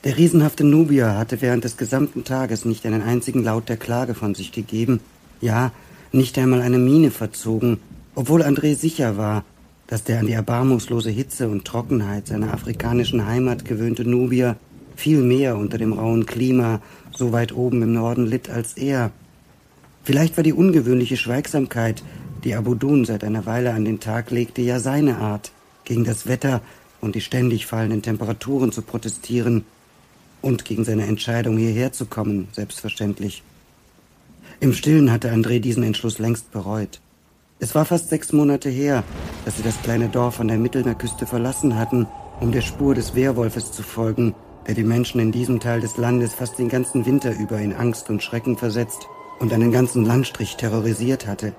Der 0.04 0.18
riesenhafte 0.18 0.64
Nubier 0.64 1.18
hatte 1.18 1.42
während 1.42 1.64
des 1.64 1.76
gesamten 1.76 2.24
Tages 2.24 2.64
nicht 2.64 2.86
einen 2.86 3.02
einzigen 3.02 3.44
Laut 3.44 3.68
der 3.68 3.78
Klage 3.78 4.14
von 4.14 4.34
sich 4.34 4.52
gegeben, 4.52 5.02
ja, 5.42 5.72
nicht 6.12 6.38
einmal 6.38 6.62
eine 6.62 6.80
Miene 6.80 7.12
verzogen, 7.12 7.80
obwohl 8.16 8.42
André 8.42 8.76
sicher 8.76 9.18
war, 9.18 9.44
dass 9.88 10.04
der 10.04 10.20
an 10.20 10.28
die 10.28 10.34
erbarmungslose 10.34 11.10
Hitze 11.10 11.50
und 11.50 11.66
Trockenheit 11.66 12.28
seiner 12.28 12.54
afrikanischen 12.54 13.26
Heimat 13.26 13.66
gewöhnte 13.66 14.06
Nubier 14.06 14.56
viel 14.96 15.22
mehr 15.22 15.58
unter 15.58 15.78
dem 15.78 15.94
rauen 15.94 16.26
Klima 16.26 16.82
so 17.12 17.32
weit 17.32 17.54
oben 17.54 17.82
im 17.82 17.94
Norden 17.94 18.26
litt 18.26 18.50
als 18.50 18.74
er. 18.74 19.12
Vielleicht 20.04 20.38
war 20.38 20.44
die 20.44 20.54
ungewöhnliche 20.54 21.18
Schweigsamkeit, 21.18 22.04
die 22.44 22.56
Abudun 22.56 23.06
seit 23.06 23.24
einer 23.24 23.46
Weile 23.46 23.74
an 23.74 23.86
den 23.86 24.00
Tag 24.00 24.32
legte, 24.32 24.62
ja 24.62 24.80
seine 24.80 25.18
Art, 25.18 25.52
gegen 25.84 26.04
das 26.04 26.28
Wetter 26.28 26.62
und 27.02 27.16
die 27.16 27.22
ständig 27.22 27.66
fallenden 27.66 28.02
Temperaturen 28.02 28.72
zu 28.72 28.82
protestieren 28.82 29.66
und 30.42 30.66
gegen 30.66 30.86
seine 30.86 31.06
Entscheidung, 31.06 31.58
hierher 31.58 31.92
zu 31.92 32.06
kommen, 32.06 32.48
selbstverständlich. 32.54 33.44
Im 34.60 34.74
Stillen 34.74 35.12
hatte 35.12 35.32
André 35.32 35.60
diesen 35.60 35.84
Entschluss 35.84 36.20
längst 36.20 36.52
bereut. 36.52 37.00
Es 37.60 37.76
war 37.76 37.86
fast 37.86 38.10
sechs 38.10 38.32
Monate 38.32 38.70
her, 38.70 39.04
dass 39.46 39.58
sie 39.58 39.64
das 39.64 39.82
kleine 39.82 40.10
Dorf 40.10 40.40
an 40.40 40.48
der 40.48 40.58
Mittelmeerküste 40.58 41.26
verlassen 41.26 41.78
hatten, 41.78 42.08
um 42.40 42.52
der 42.52 42.62
Spur 42.62 42.96
des 42.96 43.16
Wehrwolfes 43.16 43.72
zu 43.72 43.84
folgen, 43.84 44.34
der 44.68 44.76
die 44.76 44.84
Menschen 44.84 45.20
in 45.20 45.32
diesem 45.32 45.60
Teil 45.60 45.82
des 45.82 45.98
Landes 45.98 46.34
fast 46.34 46.58
den 46.58 46.70
ganzen 46.70 47.06
Winter 47.06 47.38
über 47.38 47.60
in 47.60 47.74
Angst 47.74 48.10
und 48.10 48.24
Schrecken 48.24 48.58
versetzt 48.58 49.08
und 49.40 49.52
einen 49.52 49.72
ganzen 49.72 50.06
Landstrich 50.06 50.56
terrorisiert 50.56 51.28
hatte. 51.28 51.54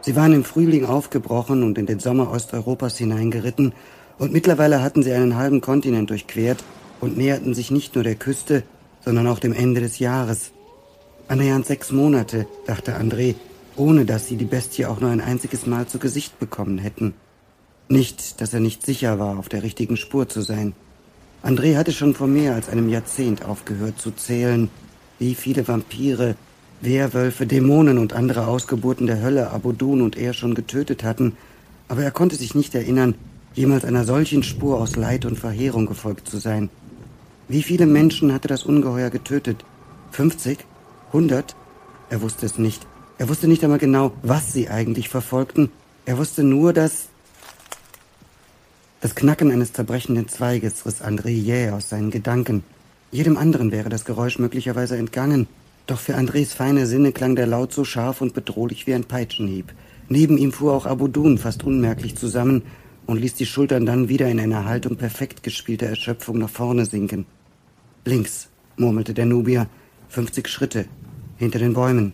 Sie 0.00 0.16
waren 0.16 0.32
im 0.32 0.44
Frühling 0.44 0.84
aufgebrochen 0.84 1.62
und 1.62 1.78
in 1.78 1.86
den 1.86 1.98
Sommer 1.98 2.30
Osteuropas 2.30 2.98
hineingeritten, 2.98 3.72
und 4.18 4.32
mittlerweile 4.32 4.82
hatten 4.82 5.02
sie 5.02 5.12
einen 5.12 5.36
halben 5.36 5.60
Kontinent 5.60 6.10
durchquert 6.10 6.64
und 7.00 7.16
näherten 7.16 7.54
sich 7.54 7.70
nicht 7.70 7.94
nur 7.94 8.02
der 8.04 8.16
Küste, 8.16 8.64
sondern 9.04 9.28
auch 9.28 9.38
dem 9.38 9.52
Ende 9.52 9.80
des 9.80 10.00
Jahres. 10.00 10.50
Annähernd 11.28 11.66
sechs 11.66 11.92
Monate, 11.92 12.46
dachte 12.66 12.98
André, 12.98 13.36
ohne 13.76 14.04
dass 14.04 14.26
sie 14.26 14.36
die 14.36 14.44
Bestie 14.44 14.86
auch 14.86 15.00
nur 15.00 15.10
ein 15.10 15.20
einziges 15.20 15.66
Mal 15.66 15.86
zu 15.86 15.98
Gesicht 15.98 16.38
bekommen 16.38 16.78
hätten. 16.78 17.14
Nicht, 17.88 18.40
dass 18.40 18.52
er 18.52 18.60
nicht 18.60 18.84
sicher 18.84 19.18
war, 19.18 19.38
auf 19.38 19.48
der 19.48 19.62
richtigen 19.62 19.96
Spur 19.96 20.28
zu 20.28 20.42
sein. 20.42 20.74
André 21.42 21.76
hatte 21.76 21.92
schon 21.92 22.14
vor 22.14 22.26
mehr 22.26 22.54
als 22.54 22.68
einem 22.68 22.88
Jahrzehnt 22.88 23.44
aufgehört 23.44 24.00
zu 24.00 24.10
zählen, 24.10 24.68
wie 25.18 25.34
viele 25.34 25.66
Vampire, 25.68 26.34
Werwölfe, 26.80 27.46
Dämonen 27.46 27.98
und 27.98 28.12
andere 28.12 28.46
Ausgeburten 28.46 29.06
der 29.06 29.20
Hölle 29.20 29.50
Abodun 29.50 30.00
und 30.00 30.16
er 30.16 30.32
schon 30.32 30.54
getötet 30.54 31.02
hatten, 31.02 31.36
aber 31.88 32.02
er 32.02 32.10
konnte 32.10 32.36
sich 32.36 32.54
nicht 32.54 32.74
erinnern, 32.74 33.14
jemals 33.54 33.84
einer 33.84 34.04
solchen 34.04 34.42
Spur 34.42 34.80
aus 34.80 34.96
Leid 34.96 35.24
und 35.24 35.38
Verheerung 35.38 35.86
gefolgt 35.86 36.28
zu 36.28 36.38
sein. 36.38 36.70
Wie 37.48 37.62
viele 37.62 37.86
Menschen 37.86 38.32
hatte 38.32 38.46
das 38.46 38.62
Ungeheuer 38.62 39.10
getötet? 39.10 39.64
50? 40.12 40.58
100? 41.08 41.56
Er 42.10 42.22
wusste 42.22 42.46
es 42.46 42.58
nicht. 42.58 42.86
Er 43.18 43.28
wusste 43.28 43.48
nicht 43.48 43.64
einmal 43.64 43.78
genau, 43.78 44.12
was 44.22 44.52
sie 44.52 44.68
eigentlich 44.68 45.08
verfolgten. 45.08 45.70
Er 46.04 46.18
wusste 46.18 46.44
nur, 46.44 46.72
dass... 46.72 47.08
Das 49.00 49.14
Knacken 49.14 49.50
eines 49.50 49.72
zerbrechenden 49.72 50.28
Zweiges 50.28 50.84
riss 50.84 51.02
André 51.02 51.30
jäh 51.30 51.70
aus 51.70 51.88
seinen 51.88 52.10
Gedanken. 52.10 52.64
Jedem 53.10 53.36
anderen 53.36 53.72
wäre 53.72 53.88
das 53.88 54.04
Geräusch 54.04 54.38
möglicherweise 54.38 54.96
entgangen, 54.96 55.46
doch 55.88 55.98
für 55.98 56.14
Andres 56.14 56.52
feine 56.52 56.86
Sinne 56.86 57.12
klang 57.12 57.34
der 57.34 57.46
Laut 57.46 57.72
so 57.72 57.82
scharf 57.82 58.20
und 58.20 58.34
bedrohlich 58.34 58.86
wie 58.86 58.94
ein 58.94 59.04
Peitschenhieb. 59.04 59.72
Neben 60.08 60.38
ihm 60.38 60.52
fuhr 60.52 60.74
auch 60.74 60.86
Abudun 60.86 61.38
fast 61.38 61.64
unmerklich 61.64 62.14
zusammen 62.14 62.62
und 63.06 63.18
ließ 63.18 63.34
die 63.34 63.46
Schultern 63.46 63.86
dann 63.86 64.10
wieder 64.10 64.28
in 64.28 64.38
einer 64.38 64.66
Haltung 64.66 64.96
perfekt 64.96 65.42
gespielter 65.42 65.86
Erschöpfung 65.86 66.38
nach 66.38 66.50
vorne 66.50 66.84
sinken. 66.84 67.24
Links, 68.04 68.48
murmelte 68.76 69.14
der 69.14 69.24
Nubier, 69.24 69.66
fünfzig 70.08 70.48
Schritte, 70.48 70.84
hinter 71.38 71.58
den 71.58 71.72
Bäumen. 71.72 72.12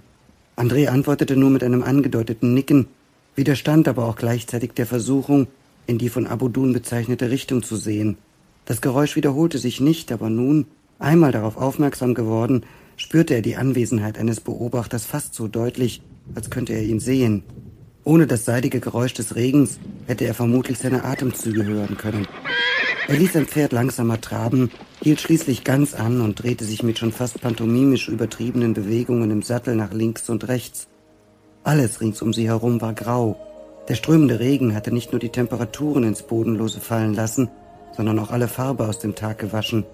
André 0.56 0.86
antwortete 0.86 1.36
nur 1.36 1.50
mit 1.50 1.64
einem 1.64 1.82
angedeuteten 1.82 2.54
Nicken, 2.54 2.86
widerstand 3.34 3.88
aber 3.88 4.04
auch 4.04 4.14
gleichzeitig 4.14 4.72
der 4.74 4.86
Versuchung, 4.86 5.48
in 5.88 5.98
die 5.98 6.08
von 6.08 6.28
Abudun 6.28 6.72
bezeichnete 6.72 7.30
Richtung 7.30 7.64
zu 7.64 7.74
sehen. 7.74 8.18
Das 8.66 8.80
Geräusch 8.80 9.16
wiederholte 9.16 9.58
sich 9.58 9.80
nicht, 9.80 10.12
aber 10.12 10.30
nun, 10.30 10.66
einmal 11.00 11.32
darauf 11.32 11.56
aufmerksam 11.56 12.14
geworden, 12.14 12.62
spürte 12.96 13.34
er 13.34 13.42
die 13.42 13.56
Anwesenheit 13.56 14.18
eines 14.18 14.40
Beobachters 14.40 15.04
fast 15.04 15.34
so 15.34 15.48
deutlich, 15.48 16.02
als 16.34 16.50
könnte 16.50 16.72
er 16.72 16.82
ihn 16.82 17.00
sehen. 17.00 17.42
Ohne 18.04 18.26
das 18.26 18.44
seidige 18.44 18.80
Geräusch 18.80 19.14
des 19.14 19.34
Regens 19.34 19.78
hätte 20.06 20.26
er 20.26 20.34
vermutlich 20.34 20.78
seine 20.78 21.04
Atemzüge 21.04 21.64
hören 21.64 21.96
können. 21.96 22.26
Er 23.08 23.16
ließ 23.16 23.34
sein 23.34 23.46
Pferd 23.46 23.72
langsamer 23.72 24.20
traben, 24.20 24.70
hielt 25.02 25.20
schließlich 25.20 25.64
ganz 25.64 25.94
an 25.94 26.20
und 26.20 26.42
drehte 26.42 26.64
sich 26.64 26.82
mit 26.82 26.98
schon 26.98 27.12
fast 27.12 27.40
pantomimisch 27.40 28.08
übertriebenen 28.08 28.72
Bewegungen 28.72 29.30
im 29.30 29.42
Sattel 29.42 29.76
nach 29.76 29.92
links 29.92 30.30
und 30.30 30.48
rechts. 30.48 30.88
Alles 31.64 32.00
rings 32.00 32.22
um 32.22 32.32
sie 32.32 32.46
herum 32.46 32.80
war 32.80 32.94
grau. 32.94 33.36
Der 33.88 33.94
strömende 33.94 34.40
Regen 34.40 34.74
hatte 34.74 34.92
nicht 34.92 35.12
nur 35.12 35.18
die 35.18 35.28
Temperaturen 35.28 36.04
ins 36.04 36.22
Bodenlose 36.22 36.80
fallen 36.80 37.14
lassen, 37.14 37.50
sondern 37.94 38.18
auch 38.18 38.30
alle 38.30 38.48
Farbe 38.48 38.88
aus 38.88 38.98
dem 38.98 39.14
Tag 39.14 39.38
gewaschen. 39.38 39.84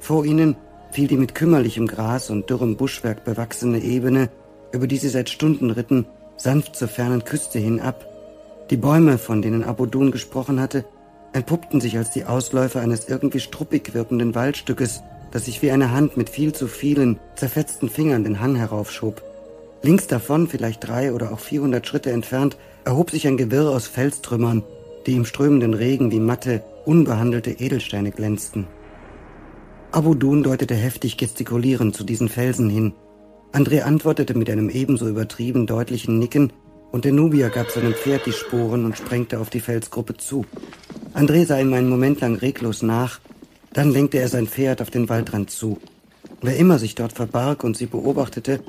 Vor 0.00 0.24
ihnen 0.24 0.56
fiel 0.90 1.08
die 1.08 1.16
mit 1.16 1.34
kümmerlichem 1.34 1.86
Gras 1.86 2.30
und 2.30 2.50
dürrem 2.50 2.76
Buschwerk 2.76 3.24
bewachsene 3.24 3.80
Ebene, 3.80 4.30
über 4.72 4.86
die 4.86 4.96
sie 4.96 5.08
seit 5.08 5.30
Stunden 5.30 5.70
ritten, 5.70 6.06
sanft 6.36 6.76
zur 6.76 6.88
fernen 6.88 7.24
Küste 7.24 7.58
hin 7.58 7.80
ab. 7.80 8.06
Die 8.70 8.76
Bäume, 8.76 9.18
von 9.18 9.42
denen 9.42 9.64
Abodun 9.64 10.10
gesprochen 10.10 10.60
hatte, 10.60 10.84
entpuppten 11.32 11.80
sich 11.80 11.96
als 11.96 12.10
die 12.10 12.24
Ausläufer 12.24 12.80
eines 12.80 13.08
irgendwie 13.08 13.40
struppig 13.40 13.94
wirkenden 13.94 14.34
Waldstückes, 14.34 15.02
das 15.30 15.44
sich 15.44 15.62
wie 15.62 15.70
eine 15.70 15.92
Hand 15.92 16.16
mit 16.16 16.30
viel 16.30 16.52
zu 16.52 16.68
vielen, 16.68 17.18
zerfetzten 17.36 17.88
Fingern 17.88 18.24
den 18.24 18.40
Hang 18.40 18.56
heraufschob. 18.56 19.22
Links 19.82 20.06
davon, 20.06 20.48
vielleicht 20.48 20.86
drei 20.86 21.12
oder 21.12 21.32
auch 21.32 21.38
vierhundert 21.38 21.86
Schritte 21.86 22.10
entfernt, 22.10 22.56
erhob 22.84 23.10
sich 23.10 23.26
ein 23.26 23.36
Gewirr 23.36 23.70
aus 23.70 23.86
Felstrümmern, 23.86 24.64
die 25.06 25.14
im 25.14 25.24
strömenden 25.24 25.74
Regen 25.74 26.10
wie 26.10 26.20
matte, 26.20 26.62
unbehandelte 26.84 27.50
Edelsteine 27.50 28.10
glänzten. 28.10 28.66
Abu 29.90 30.14
Dun 30.14 30.42
deutete 30.42 30.74
heftig 30.74 31.16
gestikulierend 31.16 31.96
zu 31.96 32.04
diesen 32.04 32.28
Felsen 32.28 32.68
hin. 32.68 32.92
André 33.52 33.80
antwortete 33.80 34.36
mit 34.36 34.50
einem 34.50 34.68
ebenso 34.68 35.08
übertrieben 35.08 35.66
deutlichen 35.66 36.18
Nicken 36.18 36.52
und 36.92 37.06
der 37.06 37.12
Nubier 37.12 37.48
gab 37.48 37.70
seinem 37.70 37.94
Pferd 37.94 38.26
die 38.26 38.32
Sporen 38.32 38.84
und 38.84 38.98
sprengte 38.98 39.40
auf 39.40 39.48
die 39.48 39.60
Felsgruppe 39.60 40.18
zu. 40.18 40.44
André 41.14 41.46
sah 41.46 41.58
ihm 41.58 41.72
einen 41.72 41.88
Moment 41.88 42.20
lang 42.20 42.34
reglos 42.34 42.82
nach, 42.82 43.18
dann 43.72 43.90
lenkte 43.90 44.18
er 44.18 44.28
sein 44.28 44.46
Pferd 44.46 44.82
auf 44.82 44.90
den 44.90 45.08
Waldrand 45.08 45.50
zu. 45.50 45.78
Wer 46.42 46.56
immer 46.58 46.78
sich 46.78 46.94
dort 46.94 47.14
verbarg 47.14 47.64
und 47.64 47.74
sie 47.74 47.86
beobachtete, 47.86 48.60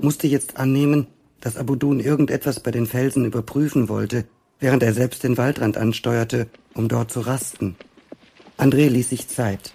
musste 0.00 0.28
jetzt 0.28 0.58
annehmen, 0.58 1.08
dass 1.40 1.56
Abu 1.56 1.74
Dun 1.74 1.98
irgendetwas 1.98 2.60
bei 2.60 2.70
den 2.70 2.86
Felsen 2.86 3.24
überprüfen 3.24 3.88
wollte, 3.88 4.26
während 4.60 4.84
er 4.84 4.94
selbst 4.94 5.24
den 5.24 5.36
Waldrand 5.38 5.76
ansteuerte, 5.76 6.46
um 6.74 6.86
dort 6.86 7.10
zu 7.10 7.18
rasten. 7.20 7.74
André 8.56 8.88
ließ 8.88 9.08
sich 9.08 9.26
Zeit. 9.26 9.72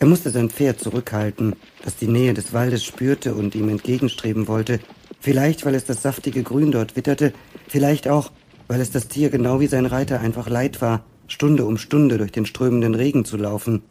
Er 0.00 0.06
musste 0.06 0.30
sein 0.30 0.48
Pferd 0.48 0.80
zurückhalten, 0.80 1.56
das 1.84 1.96
die 1.96 2.06
Nähe 2.06 2.32
des 2.32 2.52
Waldes 2.52 2.84
spürte 2.84 3.34
und 3.34 3.54
ihm 3.56 3.68
entgegenstreben 3.68 4.46
wollte, 4.46 4.78
vielleicht 5.18 5.66
weil 5.66 5.74
es 5.74 5.84
das 5.84 6.02
saftige 6.02 6.44
Grün 6.44 6.70
dort 6.70 6.94
witterte, 6.94 7.32
vielleicht 7.66 8.06
auch, 8.06 8.30
weil 8.68 8.80
es 8.80 8.92
das 8.92 9.08
Tier 9.08 9.28
genau 9.28 9.58
wie 9.58 9.66
sein 9.66 9.86
Reiter 9.86 10.20
einfach 10.20 10.48
leid 10.48 10.80
war, 10.80 11.04
Stunde 11.26 11.64
um 11.64 11.78
Stunde 11.78 12.16
durch 12.16 12.30
den 12.30 12.46
strömenden 12.46 12.94
Regen 12.94 13.24
zu 13.24 13.36
laufen. 13.36 13.82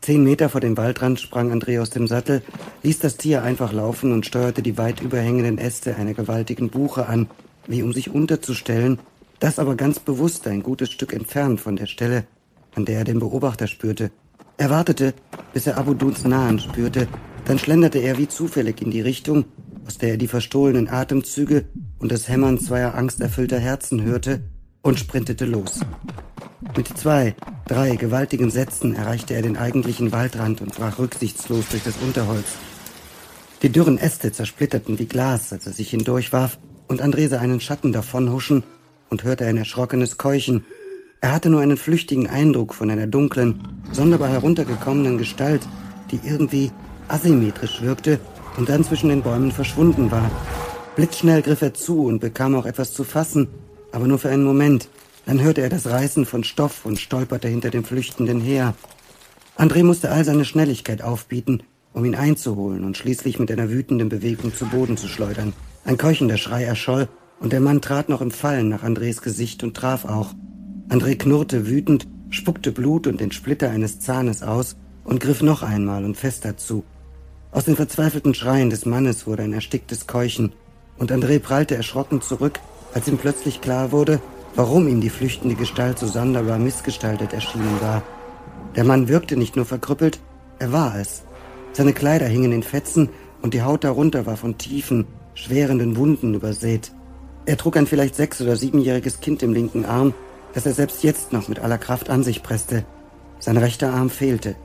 Zehn 0.00 0.24
Meter 0.24 0.48
vor 0.48 0.60
dem 0.60 0.76
Waldrand 0.76 1.20
sprang 1.20 1.52
André 1.52 1.80
aus 1.80 1.90
dem 1.90 2.08
Sattel, 2.08 2.42
ließ 2.82 2.98
das 3.00 3.18
Tier 3.18 3.42
einfach 3.42 3.72
laufen 3.72 4.12
und 4.12 4.26
steuerte 4.26 4.62
die 4.62 4.78
weit 4.78 5.00
überhängenden 5.00 5.58
Äste 5.58 5.96
einer 5.96 6.14
gewaltigen 6.14 6.70
Buche 6.70 7.06
an, 7.06 7.28
wie 7.66 7.82
um 7.82 7.92
sich 7.92 8.10
unterzustellen, 8.10 8.98
das 9.38 9.58
aber 9.58 9.76
ganz 9.76 10.00
bewusst 10.00 10.46
ein 10.46 10.62
gutes 10.62 10.90
Stück 10.90 11.12
entfernt 11.12 11.60
von 11.60 11.76
der 11.76 11.86
Stelle, 11.86 12.24
an 12.74 12.84
der 12.84 12.98
er 12.98 13.04
den 13.04 13.20
Beobachter 13.20 13.66
spürte. 13.66 14.10
Er 14.56 14.70
wartete, 14.70 15.14
bis 15.52 15.66
er 15.66 15.78
Abu 15.78 15.94
Duns 15.94 16.24
Nahen 16.24 16.58
spürte, 16.58 17.08
dann 17.44 17.58
schlenderte 17.58 17.98
er 17.98 18.18
wie 18.18 18.28
zufällig 18.28 18.80
in 18.80 18.90
die 18.90 19.00
Richtung, 19.00 19.44
aus 19.86 19.98
der 19.98 20.10
er 20.10 20.16
die 20.16 20.28
verstohlenen 20.28 20.88
Atemzüge 20.88 21.64
und 21.98 22.12
das 22.12 22.28
Hämmern 22.28 22.58
zweier 22.58 22.94
angsterfüllter 22.94 23.58
Herzen 23.58 24.02
hörte, 24.02 24.42
und 24.82 24.98
sprintete 24.98 25.44
los. 25.44 25.80
Mit 26.76 26.88
zwei, 26.88 27.34
drei 27.66 27.96
gewaltigen 27.96 28.50
Sätzen 28.50 28.94
erreichte 28.94 29.34
er 29.34 29.42
den 29.42 29.56
eigentlichen 29.56 30.12
Waldrand 30.12 30.60
und 30.60 30.74
brach 30.74 30.98
rücksichtslos 30.98 31.68
durch 31.70 31.84
das 31.84 31.96
Unterholz. 31.98 32.46
Die 33.62 33.70
dürren 33.70 33.98
Äste 33.98 34.32
zersplitterten 34.32 34.98
wie 34.98 35.06
Glas, 35.06 35.52
als 35.52 35.66
er 35.66 35.72
sich 35.72 35.90
hindurchwarf, 35.90 36.58
und 36.88 37.00
André 37.02 37.28
sah 37.28 37.38
einen 37.38 37.60
Schatten 37.60 37.92
davonhuschen 37.92 38.64
und 39.08 39.24
hörte 39.24 39.46
ein 39.46 39.56
erschrockenes 39.56 40.18
Keuchen. 40.18 40.64
Er 41.24 41.32
hatte 41.32 41.50
nur 41.50 41.60
einen 41.60 41.76
flüchtigen 41.76 42.26
Eindruck 42.26 42.74
von 42.74 42.90
einer 42.90 43.06
dunklen, 43.06 43.60
sonderbar 43.92 44.28
heruntergekommenen 44.28 45.18
Gestalt, 45.18 45.62
die 46.10 46.18
irgendwie 46.24 46.72
asymmetrisch 47.06 47.80
wirkte 47.80 48.18
und 48.56 48.68
dann 48.68 48.82
zwischen 48.82 49.08
den 49.08 49.22
Bäumen 49.22 49.52
verschwunden 49.52 50.10
war. 50.10 50.28
Blitzschnell 50.96 51.42
griff 51.42 51.62
er 51.62 51.74
zu 51.74 52.06
und 52.06 52.18
bekam 52.18 52.56
auch 52.56 52.66
etwas 52.66 52.92
zu 52.92 53.04
fassen, 53.04 53.46
aber 53.92 54.08
nur 54.08 54.18
für 54.18 54.30
einen 54.30 54.42
Moment. 54.42 54.88
Dann 55.24 55.40
hörte 55.40 55.60
er 55.60 55.68
das 55.68 55.86
Reißen 55.86 56.26
von 56.26 56.42
Stoff 56.42 56.84
und 56.84 56.98
stolperte 56.98 57.46
hinter 57.46 57.70
dem 57.70 57.84
Flüchtenden 57.84 58.40
her. 58.40 58.74
André 59.56 59.84
musste 59.84 60.10
all 60.10 60.24
seine 60.24 60.44
Schnelligkeit 60.44 61.02
aufbieten, 61.02 61.62
um 61.92 62.04
ihn 62.04 62.16
einzuholen 62.16 62.82
und 62.82 62.96
schließlich 62.96 63.38
mit 63.38 63.52
einer 63.52 63.70
wütenden 63.70 64.08
Bewegung 64.08 64.52
zu 64.56 64.66
Boden 64.66 64.96
zu 64.96 65.06
schleudern. 65.06 65.52
Ein 65.84 65.98
keuchender 65.98 66.36
Schrei 66.36 66.64
erscholl, 66.64 67.08
und 67.38 67.52
der 67.52 67.60
Mann 67.60 67.80
trat 67.80 68.08
noch 68.08 68.20
im 68.22 68.32
Fallen 68.32 68.68
nach 68.68 68.82
Andres 68.82 69.22
Gesicht 69.22 69.62
und 69.62 69.76
traf 69.76 70.04
auch. 70.04 70.34
André 70.88 71.16
knurrte 71.16 71.66
wütend, 71.68 72.06
spuckte 72.30 72.72
Blut 72.72 73.06
und 73.06 73.20
den 73.20 73.32
Splitter 73.32 73.70
eines 73.70 74.00
Zahnes 74.00 74.42
aus 74.42 74.76
und 75.04 75.20
griff 75.20 75.42
noch 75.42 75.62
einmal 75.62 76.04
und 76.04 76.16
fester 76.16 76.56
zu. 76.56 76.84
Aus 77.50 77.64
den 77.64 77.76
verzweifelten 77.76 78.34
Schreien 78.34 78.70
des 78.70 78.86
Mannes 78.86 79.26
wurde 79.26 79.42
ein 79.42 79.52
ersticktes 79.52 80.06
Keuchen, 80.06 80.52
und 80.98 81.12
André 81.12 81.38
prallte 81.38 81.74
erschrocken 81.74 82.20
zurück, 82.20 82.60
als 82.94 83.08
ihm 83.08 83.18
plötzlich 83.18 83.60
klar 83.60 83.92
wurde, 83.92 84.20
warum 84.54 84.88
ihm 84.88 85.00
die 85.00 85.10
flüchtende 85.10 85.54
Gestalt 85.54 85.98
so 85.98 86.06
sonderbar 86.06 86.58
missgestaltet 86.58 87.32
erschienen 87.32 87.80
war. 87.80 88.02
Der 88.76 88.84
Mann 88.84 89.08
wirkte 89.08 89.36
nicht 89.36 89.56
nur 89.56 89.64
verkrüppelt, 89.64 90.20
er 90.58 90.72
war 90.72 90.98
es. 90.98 91.22
Seine 91.72 91.92
Kleider 91.92 92.26
hingen 92.26 92.52
in 92.52 92.62
Fetzen 92.62 93.08
und 93.40 93.54
die 93.54 93.62
Haut 93.62 93.84
darunter 93.84 94.26
war 94.26 94.36
von 94.36 94.58
tiefen, 94.58 95.06
schwerenden 95.34 95.96
Wunden 95.96 96.34
übersät. 96.34 96.92
Er 97.46 97.56
trug 97.56 97.76
ein 97.76 97.86
vielleicht 97.86 98.14
sechs- 98.14 98.40
oder 98.40 98.56
siebenjähriges 98.56 99.20
Kind 99.20 99.42
im 99.42 99.52
linken 99.52 99.84
Arm, 99.84 100.14
das 100.54 100.66
er 100.66 100.72
selbst 100.72 101.02
jetzt 101.02 101.32
noch 101.32 101.48
mit 101.48 101.60
aller 101.60 101.78
Kraft 101.78 102.10
an 102.10 102.22
sich 102.22 102.42
presste. 102.42 102.84
Sein 103.38 103.56
rechter 103.56 103.92
Arm 103.92 104.10
fehlte. 104.10 104.56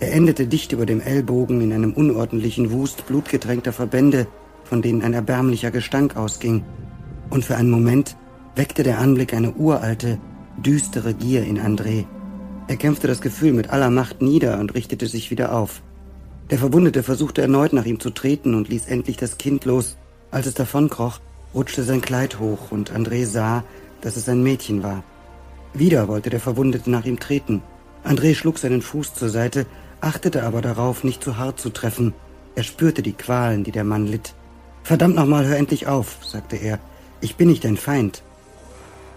Er 0.00 0.12
endete 0.12 0.46
dicht 0.46 0.72
über 0.72 0.86
dem 0.86 1.00
Ellbogen 1.00 1.60
in 1.60 1.72
einem 1.72 1.92
unordentlichen 1.92 2.70
Wust 2.70 3.06
blutgetränkter 3.06 3.72
Verbände, 3.72 4.26
von 4.64 4.82
denen 4.82 5.02
ein 5.02 5.14
erbärmlicher 5.14 5.70
Gestank 5.70 6.16
ausging. 6.16 6.64
Und 7.30 7.44
für 7.44 7.56
einen 7.56 7.70
Moment 7.70 8.16
weckte 8.54 8.82
der 8.82 8.98
Anblick 8.98 9.34
eine 9.34 9.52
uralte, 9.52 10.18
düstere 10.56 11.14
Gier 11.14 11.44
in 11.44 11.58
André. 11.58 12.04
Er 12.68 12.76
kämpfte 12.76 13.06
das 13.06 13.20
Gefühl 13.20 13.52
mit 13.52 13.70
aller 13.70 13.90
Macht 13.90 14.20
nieder 14.22 14.58
und 14.60 14.74
richtete 14.74 15.06
sich 15.06 15.30
wieder 15.30 15.54
auf. 15.54 15.82
Der 16.50 16.58
Verwundete 16.58 17.02
versuchte 17.02 17.42
erneut 17.42 17.72
nach 17.72 17.84
ihm 17.84 18.00
zu 18.00 18.10
treten 18.10 18.54
und 18.54 18.68
ließ 18.68 18.86
endlich 18.86 19.16
das 19.16 19.38
Kind 19.38 19.64
los. 19.64 19.96
Als 20.30 20.46
es 20.46 20.54
davonkroch, 20.54 21.20
rutschte 21.54 21.82
sein 21.82 22.00
Kleid 22.00 22.38
hoch 22.38 22.70
und 22.70 22.92
André 22.92 23.26
sah, 23.26 23.64
dass 24.00 24.16
es 24.16 24.28
ein 24.28 24.42
Mädchen 24.42 24.82
war. 24.82 25.02
Wieder 25.74 26.08
wollte 26.08 26.30
der 26.30 26.40
Verwundete 26.40 26.90
nach 26.90 27.04
ihm 27.04 27.20
treten. 27.20 27.62
André 28.04 28.34
schlug 28.34 28.58
seinen 28.58 28.82
Fuß 28.82 29.14
zur 29.14 29.28
Seite, 29.28 29.66
achtete 30.00 30.44
aber 30.44 30.62
darauf, 30.62 31.04
nicht 31.04 31.22
zu 31.22 31.36
hart 31.36 31.60
zu 31.60 31.70
treffen. 31.70 32.14
Er 32.54 32.62
spürte 32.62 33.02
die 33.02 33.12
Qualen, 33.12 33.64
die 33.64 33.72
der 33.72 33.84
Mann 33.84 34.06
litt. 34.06 34.34
Verdammt 34.82 35.16
nochmal, 35.16 35.46
hör 35.46 35.56
endlich 35.56 35.86
auf, 35.86 36.18
sagte 36.22 36.56
er. 36.56 36.78
Ich 37.20 37.36
bin 37.36 37.48
nicht 37.48 37.64
dein 37.64 37.76
Feind. 37.76 38.22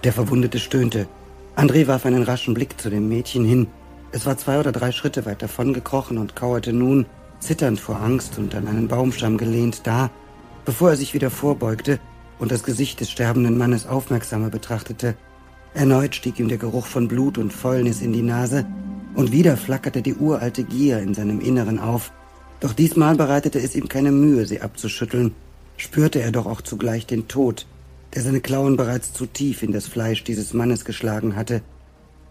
Der 0.03 0.13
Verwundete 0.13 0.59
stöhnte. 0.59 1.07
André 1.55 1.87
warf 1.87 2.05
einen 2.05 2.23
raschen 2.23 2.53
Blick 2.53 2.79
zu 2.79 2.89
dem 2.89 3.07
Mädchen 3.07 3.45
hin. 3.45 3.67
Es 4.11 4.25
war 4.25 4.37
zwei 4.37 4.59
oder 4.59 4.71
drei 4.71 4.91
Schritte 4.91 5.25
weit 5.25 5.41
davongekrochen 5.41 6.17
und 6.17 6.35
kauerte 6.35 6.73
nun, 6.73 7.05
zitternd 7.39 7.79
vor 7.79 8.01
Angst 8.01 8.37
und 8.37 8.55
an 8.55 8.67
einen 8.67 8.87
Baumstamm 8.87 9.37
gelehnt, 9.37 9.81
da, 9.85 10.09
bevor 10.65 10.91
er 10.91 10.97
sich 10.97 11.13
wieder 11.13 11.29
vorbeugte 11.29 11.99
und 12.39 12.51
das 12.51 12.63
Gesicht 12.63 12.99
des 12.99 13.09
sterbenden 13.09 13.57
Mannes 13.57 13.87
aufmerksamer 13.87 14.49
betrachtete. 14.49 15.15
Erneut 15.73 16.15
stieg 16.15 16.39
ihm 16.39 16.49
der 16.49 16.57
Geruch 16.57 16.85
von 16.85 17.07
Blut 17.07 17.37
und 17.37 17.53
Fäulnis 17.53 18.01
in 18.01 18.13
die 18.13 18.21
Nase, 18.21 18.65
und 19.15 19.31
wieder 19.31 19.57
flackerte 19.57 20.01
die 20.01 20.15
uralte 20.15 20.63
Gier 20.63 20.99
in 20.99 21.13
seinem 21.13 21.41
Inneren 21.41 21.79
auf. 21.79 22.11
Doch 22.59 22.73
diesmal 22.73 23.15
bereitete 23.15 23.59
es 23.59 23.75
ihm 23.75 23.87
keine 23.87 24.11
Mühe, 24.11 24.45
sie 24.45 24.61
abzuschütteln, 24.61 25.33
spürte 25.77 26.21
er 26.21 26.31
doch 26.31 26.45
auch 26.45 26.61
zugleich 26.61 27.05
den 27.07 27.27
Tod, 27.27 27.65
der 28.13 28.21
seine 28.21 28.41
Klauen 28.41 28.77
bereits 28.77 29.13
zu 29.13 29.25
tief 29.25 29.63
in 29.63 29.71
das 29.71 29.87
Fleisch 29.87 30.23
dieses 30.23 30.53
Mannes 30.53 30.85
geschlagen 30.85 31.35
hatte. 31.35 31.61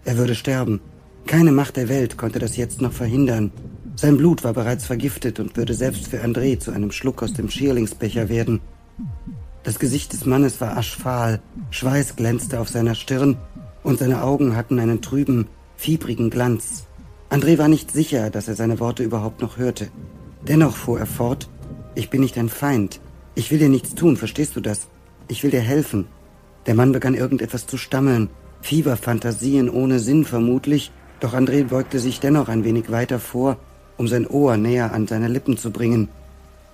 Er 0.05 0.16
würde 0.16 0.35
sterben. 0.35 0.81
Keine 1.26 1.53
Macht 1.53 1.76
der 1.76 1.88
Welt 1.88 2.16
konnte 2.16 2.38
das 2.38 2.57
jetzt 2.57 2.81
noch 2.81 2.92
verhindern. 2.92 3.53
Sein 3.96 4.16
Blut 4.16 4.44
war 4.44 4.55
bereits 4.55 4.87
vergiftet 4.87 5.40
und 5.40 5.57
würde 5.57 5.74
selbst 5.74 6.09
für 6.09 6.22
André 6.22 6.59
zu 6.59 6.70
einem 6.70 6.92
Schluck 6.92 7.22
aus 7.22 7.35
dem 7.35 7.50
Schierlingsbecher 7.50 8.29
werden. 8.29 8.61
Das 9.62 9.79
Gesicht 9.79 10.12
des 10.12 10.25
Mannes 10.25 10.61
war 10.61 10.77
aschfahl, 10.77 11.40
Schweiß 11.70 12.16
glänzte 12.16 12.61
auf 12.61 12.68
seiner 12.68 12.94
Stirn 12.94 13.37
und 13.83 13.99
seine 13.99 14.23
Augen 14.23 14.57
hatten 14.57 14.79
einen 14.79 15.03
trüben, 15.03 15.49
fiebrigen 15.77 16.31
Glanz. 16.31 16.87
André 17.29 17.59
war 17.59 17.68
nicht 17.68 17.90
sicher, 17.90 18.31
dass 18.31 18.49
er 18.49 18.55
seine 18.55 18.81
Worte 18.81 19.03
überhaupt 19.03 19.42
noch 19.42 19.59
hörte. 19.59 19.88
Dennoch 20.49 20.77
fuhr 20.77 20.99
er 20.99 21.07
fort, 21.07 21.49
ich 21.94 22.09
bin 22.09 22.23
nicht 22.23 22.38
ein 22.38 22.49
Feind. 22.49 23.01
Ich 23.35 23.51
will 23.51 23.59
dir 23.59 23.68
nichts 23.68 23.94
tun, 23.94 24.16
verstehst 24.16 24.57
du 24.57 24.61
das? 24.61 24.88
Ich 25.29 25.42
will 25.42 25.51
dir 25.51 25.61
helfen. 25.61 26.07
Der 26.66 26.75
Mann 26.75 26.92
begann 26.92 27.14
irgendetwas 27.14 27.66
zu 27.66 27.77
stammeln, 27.77 28.31
Fieberfantasien 28.62 29.68
ohne 29.68 29.99
Sinn 29.99 30.25
vermutlich, 30.25 30.90
doch 31.20 31.35
André 31.35 31.64
beugte 31.64 31.99
sich 31.99 32.20
dennoch 32.20 32.49
ein 32.49 32.64
wenig 32.64 32.90
weiter 32.90 33.18
vor, 33.18 33.59
um 33.96 34.09
sein 34.09 34.27
Ohr 34.27 34.57
näher 34.57 34.92
an 34.92 35.07
seine 35.07 35.29
Lippen 35.29 35.57
zu 35.57 35.70
bringen. 35.70 36.09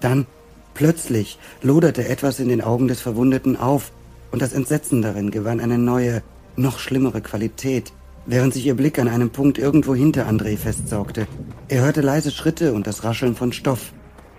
Dann, 0.00 0.26
plötzlich, 0.76 1.38
loderte 1.62 2.06
etwas 2.06 2.38
in 2.38 2.48
den 2.48 2.60
Augen 2.60 2.86
des 2.86 3.00
Verwundeten 3.00 3.56
auf, 3.56 3.90
und 4.30 4.42
das 4.42 4.52
Entsetzen 4.52 5.02
darin 5.02 5.30
gewann 5.30 5.60
eine 5.60 5.78
neue, 5.78 6.22
noch 6.56 6.78
schlimmere 6.78 7.22
Qualität, 7.22 7.92
während 8.26 8.52
sich 8.52 8.66
ihr 8.66 8.76
Blick 8.76 8.98
an 8.98 9.08
einem 9.08 9.30
Punkt 9.30 9.56
irgendwo 9.56 9.94
hinter 9.94 10.28
André 10.28 10.56
festsaugte. 10.56 11.26
Er 11.68 11.82
hörte 11.82 12.02
leise 12.02 12.30
Schritte 12.30 12.74
und 12.74 12.86
das 12.86 13.04
Rascheln 13.04 13.34
von 13.34 13.52
Stoff. 13.52 13.92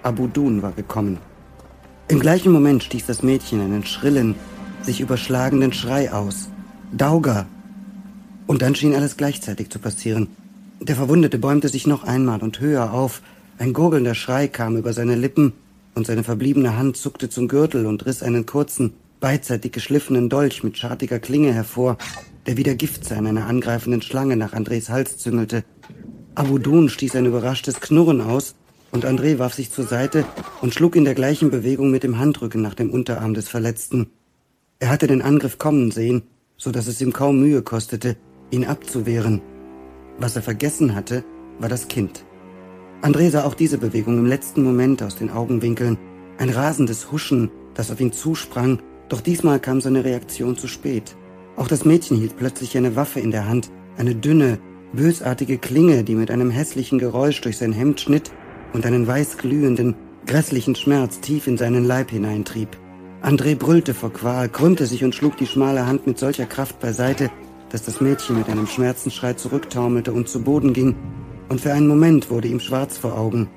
Abu 0.04 0.28
Dun 0.28 0.62
war 0.62 0.74
gekommen. 0.74 1.18
Im 2.08 2.20
gleichen 2.20 2.52
Moment 2.52 2.84
stieß 2.84 3.06
das 3.08 3.24
Mädchen 3.24 3.60
einen 3.60 3.84
schrillen, 3.84 4.36
sich 4.84 5.02
überschlagenden 5.02 5.74
Schrei 5.74 6.14
aus. 6.14 6.50
Dauger! 6.92 7.48
Und 8.46 8.62
dann 8.62 8.76
schien 8.76 8.96
alles 8.96 9.18
gleichzeitig 9.18 9.70
zu 9.70 9.80
passieren. 9.80 10.28
Der 10.80 10.96
Verwundete 10.96 11.40
bäumte 11.40 11.70
sich 11.70 11.88
noch 11.88 12.04
einmal 12.04 12.42
und 12.44 12.60
höher 12.60 12.94
auf. 12.94 13.22
Ein 13.58 13.74
gurgelnder 13.74 14.16
Schrei 14.16 14.48
kam 14.48 14.78
über 14.78 14.94
seine 14.94 15.16
Lippen 15.16 15.54
und 15.98 16.06
seine 16.06 16.24
verbliebene 16.24 16.78
Hand 16.78 16.96
zuckte 16.96 17.28
zum 17.28 17.48
Gürtel 17.48 17.88
und 17.88 18.06
riss 18.06 18.22
einen 18.22 18.46
kurzen, 18.46 18.94
beidseitig 19.20 19.72
geschliffenen 19.72 20.30
Dolch 20.30 20.64
mit 20.64 20.78
schartiger 20.78 21.20
Klinge 21.20 21.52
hervor, 21.52 21.98
der 22.46 22.56
wie 22.56 22.64
der 22.64 22.76
Giftsein 22.76 23.26
einer 23.26 23.48
angreifenden 23.48 24.04
Schlange 24.04 24.38
nach 24.38 24.54
Andres 24.54 24.90
Hals 24.90 25.18
züngelte. 25.18 25.64
Abudun 26.36 26.90
stieß 26.90 27.16
ein 27.16 27.26
überraschtes 27.26 27.82
Knurren 27.82 28.22
aus 28.22 28.54
und 28.92 29.06
André 29.06 29.40
warf 29.40 29.56
sich 29.56 29.72
zur 29.72 29.88
Seite 29.88 30.24
und 30.62 30.74
schlug 30.74 30.96
in 30.96 31.04
der 31.04 31.16
gleichen 31.16 31.50
Bewegung 31.50 31.90
mit 31.90 32.04
dem 32.04 32.20
Handrücken 32.20 32.62
nach 32.62 32.76
dem 32.76 32.92
Unterarm 32.92 33.34
des 33.34 33.50
Verletzten. 33.50 34.12
Er 34.80 34.90
hatte 34.90 35.08
den 35.08 35.24
Angriff 35.24 35.58
kommen 35.58 35.90
sehen, 35.90 36.22
so 36.58 36.72
dass 36.72 36.86
es 36.86 37.02
ihm 37.02 37.12
kaum 37.12 37.40
Mühe 37.40 37.64
kostete, 37.64 38.18
ihn 38.52 38.66
abzuwehren. 38.66 39.42
Was 40.20 40.36
er 40.36 40.44
vergessen 40.44 40.94
hatte, 40.94 41.24
war 41.60 41.70
das 41.70 41.88
Kind. 41.88 42.24
André 43.02 43.30
sah 43.30 43.44
auch 43.44 43.54
diese 43.54 43.78
Bewegung 43.78 44.18
im 44.18 44.26
letzten 44.26 44.64
Moment 44.64 45.04
aus 45.04 45.16
den 45.16 45.30
Augenwinkeln, 45.30 45.98
ein 46.40 46.50
rasendes 46.50 47.12
Huschen, 47.12 47.52
das 47.76 47.92
auf 47.92 48.02
ihn 48.02 48.12
zusprang, 48.12 48.80
doch 49.08 49.22
diesmal 49.22 49.60
kam 49.60 49.82
seine 49.82 50.04
Reaktion 50.04 50.58
zu 50.58 50.68
spät. 50.68 51.16
Auch 51.56 51.68
das 51.68 51.86
Mädchen 51.86 52.18
hielt 52.18 52.38
plötzlich 52.38 52.76
eine 52.76 52.96
Waffe 52.96 53.20
in 53.20 53.32
der 53.32 53.48
Hand, 53.48 53.72
eine 53.98 54.16
dünne, 54.16 54.60
bösartige 54.94 55.58
Klinge, 55.58 56.04
die 56.04 56.16
mit 56.16 56.32
einem 56.32 56.50
hässlichen 56.50 56.98
Geräusch 56.98 57.40
durch 57.42 57.58
sein 57.58 57.72
Hemd 57.72 58.02
schnitt 58.02 58.32
und 58.74 58.86
einen 58.86 59.06
weißglühenden, 59.06 59.96
grässlichen 60.26 60.76
Schmerz 60.76 61.20
tief 61.20 61.48
in 61.48 61.58
seinen 61.58 61.86
Leib 61.86 62.10
hineintrieb. 62.10 62.70
André 63.22 63.56
brüllte 63.56 63.94
vor 63.94 64.12
Qual, 64.12 64.50
krümmte 64.50 64.86
sich 64.86 65.04
und 65.04 65.16
schlug 65.16 65.38
die 65.38 65.48
schmale 65.48 65.86
Hand 65.86 66.08
mit 66.08 66.18
solcher 66.18 66.46
Kraft 66.46 66.80
beiseite, 66.80 67.30
dass 67.70 67.84
das 67.84 68.02
Mädchen 68.02 68.38
mit 68.38 68.50
einem 68.50 68.68
Schmerzensschrei 68.68 69.34
zurücktaumelte 69.34 70.14
und 70.14 70.30
zu 70.30 70.42
Boden 70.44 70.74
ging, 70.74 70.96
und 71.50 71.62
für 71.62 71.74
einen 71.74 71.88
Moment 71.88 72.30
wurde 72.30 72.48
ihm 72.48 72.60
schwarz 72.60 72.98
vor 72.98 73.18
Augen. 73.18 73.50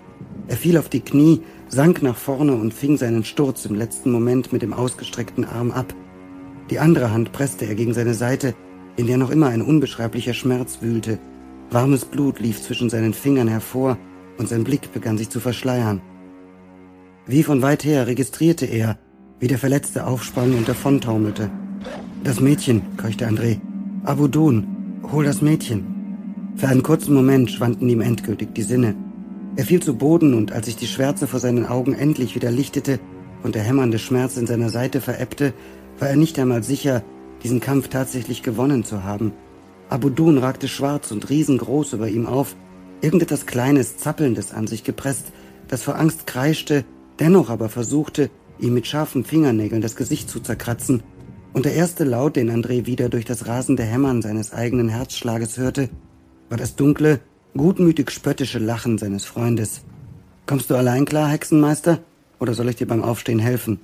Er 0.49 0.57
fiel 0.57 0.77
auf 0.79 0.89
die 0.89 1.01
Knie, 1.01 1.43
sank 1.69 2.03
nach 2.03 2.17
vorne 2.17 2.55
und 2.55 2.75
fing 2.75 2.97
seinen 2.97 3.25
Sturz 3.25 3.65
im 3.65 3.75
letzten 3.75 4.11
Moment 4.11 4.53
mit 4.53 4.63
dem 4.63 4.73
ausgestreckten 4.73 5.45
Arm 5.45 5.71
ab. 5.71 5.95
Die 6.71 6.79
andere 6.79 7.13
Hand 7.13 7.33
presste 7.33 7.67
er 7.67 7.75
gegen 7.75 7.95
seine 7.95 8.15
Seite, 8.15 8.55
in 8.97 9.07
der 9.07 9.17
noch 9.17 9.31
immer 9.31 9.49
ein 9.49 9.63
unbeschreiblicher 9.63 10.35
Schmerz 10.35 10.79
wühlte. 10.81 11.19
Warmes 11.71 12.05
Blut 12.05 12.41
lief 12.41 12.61
zwischen 12.63 12.91
seinen 12.91 13.15
Fingern 13.15 13.49
hervor, 13.49 13.97
und 14.39 14.49
sein 14.49 14.65
Blick 14.65 14.93
begann 14.93 15.19
sich 15.19 15.29
zu 15.29 15.39
verschleiern. 15.39 16.01
Wie 17.27 17.43
von 17.43 17.63
weit 17.63 17.85
her 17.85 18.07
registrierte 18.07 18.67
er, 18.67 18.99
wie 19.39 19.49
der 19.49 19.59
Verletzte 19.59 20.07
aufsprang 20.07 20.57
und 20.57 20.69
davontaumelte. 20.69 21.51
Das 22.25 22.41
Mädchen, 22.41 22.83
keuchte 22.97 23.29
André. 23.29 23.61
Abudun, 24.05 24.67
hol 25.13 25.25
das 25.25 25.43
Mädchen. 25.43 26.00
Für 26.61 26.69
einen 26.69 26.83
kurzen 26.83 27.15
Moment 27.15 27.51
schwanden 27.51 27.89
ihm 27.89 28.03
endgültig 28.03 28.55
die 28.55 28.61
Sinne. 28.61 28.95
Er 29.57 29.65
fiel 29.65 29.81
zu 29.81 29.97
Boden 29.97 30.35
und 30.35 30.53
als 30.53 30.67
sich 30.67 30.77
die 30.77 30.87
Schwärze 30.87 31.27
vor 31.27 31.41
seinen 31.41 31.65
Augen 31.65 31.95
endlich 31.95 32.35
wieder 32.35 32.51
lichtete 32.51 33.01
und 33.43 33.55
der 33.55 33.63
hämmernde 33.63 33.99
Schmerz 33.99 34.37
in 34.37 34.47
seiner 34.47 34.69
Seite 34.69 35.01
verebbte, 35.01 35.55
war 35.99 36.11
er 36.11 36.17
nicht 36.17 36.39
einmal 36.39 36.63
sicher, 36.63 37.03
diesen 37.43 37.61
Kampf 37.61 37.89
tatsächlich 37.89 38.43
gewonnen 38.43 38.85
zu 38.85 39.05
haben. 39.05 39.33
Abudun 39.89 40.37
ragte 40.37 40.69
schwarz 40.69 41.11
und 41.13 41.31
riesengroß 41.31 41.95
über 41.95 42.11
ihm 42.11 42.27
auf, 42.27 42.55
irgendetwas 43.01 43.47
Kleines, 43.47 43.97
Zappelndes 43.97 44.53
an 44.53 44.67
sich 44.67 44.85
gepresst, 44.85 45.33
das 45.67 45.83
vor 45.83 45.99
Angst 45.99 46.27
kreischte, 46.27 46.85
dennoch 47.21 47.49
aber 47.49 47.71
versuchte, 47.71 48.29
ihm 48.59 48.75
mit 48.75 48.87
scharfen 48.87 49.25
Fingernägeln 49.25 49.81
das 49.81 49.97
Gesicht 49.97 50.29
zu 50.29 50.41
zerkratzen, 50.41 51.03
und 51.55 51.65
der 51.65 51.73
erste 51.73 52.05
Laut, 52.05 52.37
den 52.37 52.51
André 52.51 52.85
wieder 52.85 53.09
durch 53.09 53.25
das 53.25 53.47
rasende 53.47 53.83
Hämmern 53.83 54.21
seines 54.21 54.53
eigenen 54.53 54.91
Herzschlages 54.91 55.57
hörte, 55.57 55.89
war 56.51 56.59
das 56.59 56.77
dunkle, 56.77 57.21
gutmütig 57.57 58.11
spöttische 58.11 58.59
Lachen 58.59 58.99
seines 58.99 59.25
Freundes. 59.25 59.81
Kommst 60.47 60.69
du 60.69 60.75
allein 60.75 61.07
klar, 61.07 61.29
Hexenmeister, 61.29 62.01
oder 62.39 62.55
soll 62.55 62.69
ich 62.69 62.77
dir 62.77 62.87
beim 62.87 63.03
Aufstehen 63.03 63.39
helfen? 63.39 63.81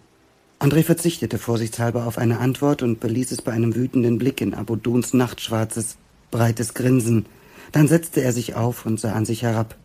André 0.58 0.82
verzichtete 0.82 1.38
vorsichtshalber 1.38 2.06
auf 2.06 2.18
eine 2.18 2.40
Antwort 2.40 2.82
und 2.82 2.98
beließ 2.98 3.30
es 3.30 3.42
bei 3.42 3.52
einem 3.52 3.74
wütenden 3.74 4.18
Blick 4.18 4.40
in 4.40 4.52
Abuduns 4.52 5.14
nachtschwarzes, 5.14 5.96
breites 6.30 6.74
Grinsen. 6.74 7.26
Dann 7.72 7.88
setzte 7.88 8.22
er 8.22 8.32
sich 8.32 8.54
auf 8.54 8.84
und 8.84 8.98
sah 8.98 9.12
an 9.12 9.24
sich 9.24 9.42
herab. 9.42 9.76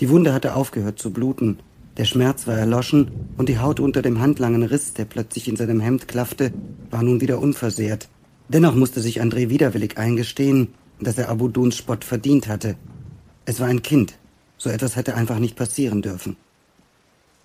Die 0.00 0.10
Wunde 0.10 0.32
hatte 0.32 0.54
aufgehört 0.54 0.98
zu 0.98 1.12
bluten, 1.12 1.58
der 1.96 2.04
Schmerz 2.04 2.46
war 2.46 2.56
erloschen 2.56 3.10
und 3.36 3.48
die 3.48 3.58
Haut 3.58 3.80
unter 3.80 4.02
dem 4.02 4.20
handlangen 4.20 4.62
Riss, 4.62 4.94
der 4.94 5.04
plötzlich 5.04 5.48
in 5.48 5.56
seinem 5.56 5.80
Hemd 5.80 6.08
klaffte, 6.08 6.52
war 6.90 7.02
nun 7.02 7.20
wieder 7.20 7.40
unversehrt. 7.40 8.08
Dennoch 8.48 8.74
musste 8.74 9.00
sich 9.00 9.22
André 9.22 9.48
widerwillig 9.48 9.96
eingestehen, 9.96 10.68
dass 11.04 11.18
er 11.18 11.28
Abuduns 11.28 11.76
Spott 11.76 12.04
verdient 12.04 12.48
hatte. 12.48 12.76
Es 13.44 13.60
war 13.60 13.68
ein 13.68 13.82
Kind. 13.82 14.18
So 14.56 14.70
etwas 14.70 14.96
hätte 14.96 15.14
einfach 15.14 15.38
nicht 15.38 15.56
passieren 15.56 16.02
dürfen. 16.02 16.36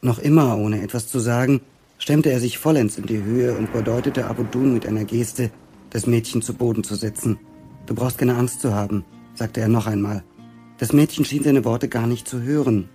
Noch 0.01 0.19
immer, 0.19 0.57
ohne 0.57 0.81
etwas 0.81 1.07
zu 1.07 1.19
sagen, 1.19 1.61
stemmte 1.97 2.29
er 2.29 2.39
sich 2.39 2.57
vollends 2.57 2.97
in 2.97 3.05
die 3.05 3.23
Höhe 3.23 3.53
und 3.55 3.71
bedeutete 3.71 4.25
Abudun 4.27 4.73
mit 4.73 4.85
einer 4.85 5.05
Geste, 5.05 5.49
das 5.89 6.07
Mädchen 6.07 6.41
zu 6.41 6.53
Boden 6.53 6.83
zu 6.83 6.95
setzen. 6.95 7.39
Du 7.85 7.95
brauchst 7.95 8.17
keine 8.17 8.35
Angst 8.35 8.61
zu 8.61 8.73
haben, 8.73 9.05
sagte 9.33 9.61
er 9.61 9.69
noch 9.69 9.87
einmal. 9.87 10.23
Das 10.77 10.91
Mädchen 10.91 11.23
schien 11.23 11.43
seine 11.43 11.63
Worte 11.63 11.87
gar 11.87 12.05
nicht 12.05 12.27
zu 12.27 12.41
hören. 12.41 12.89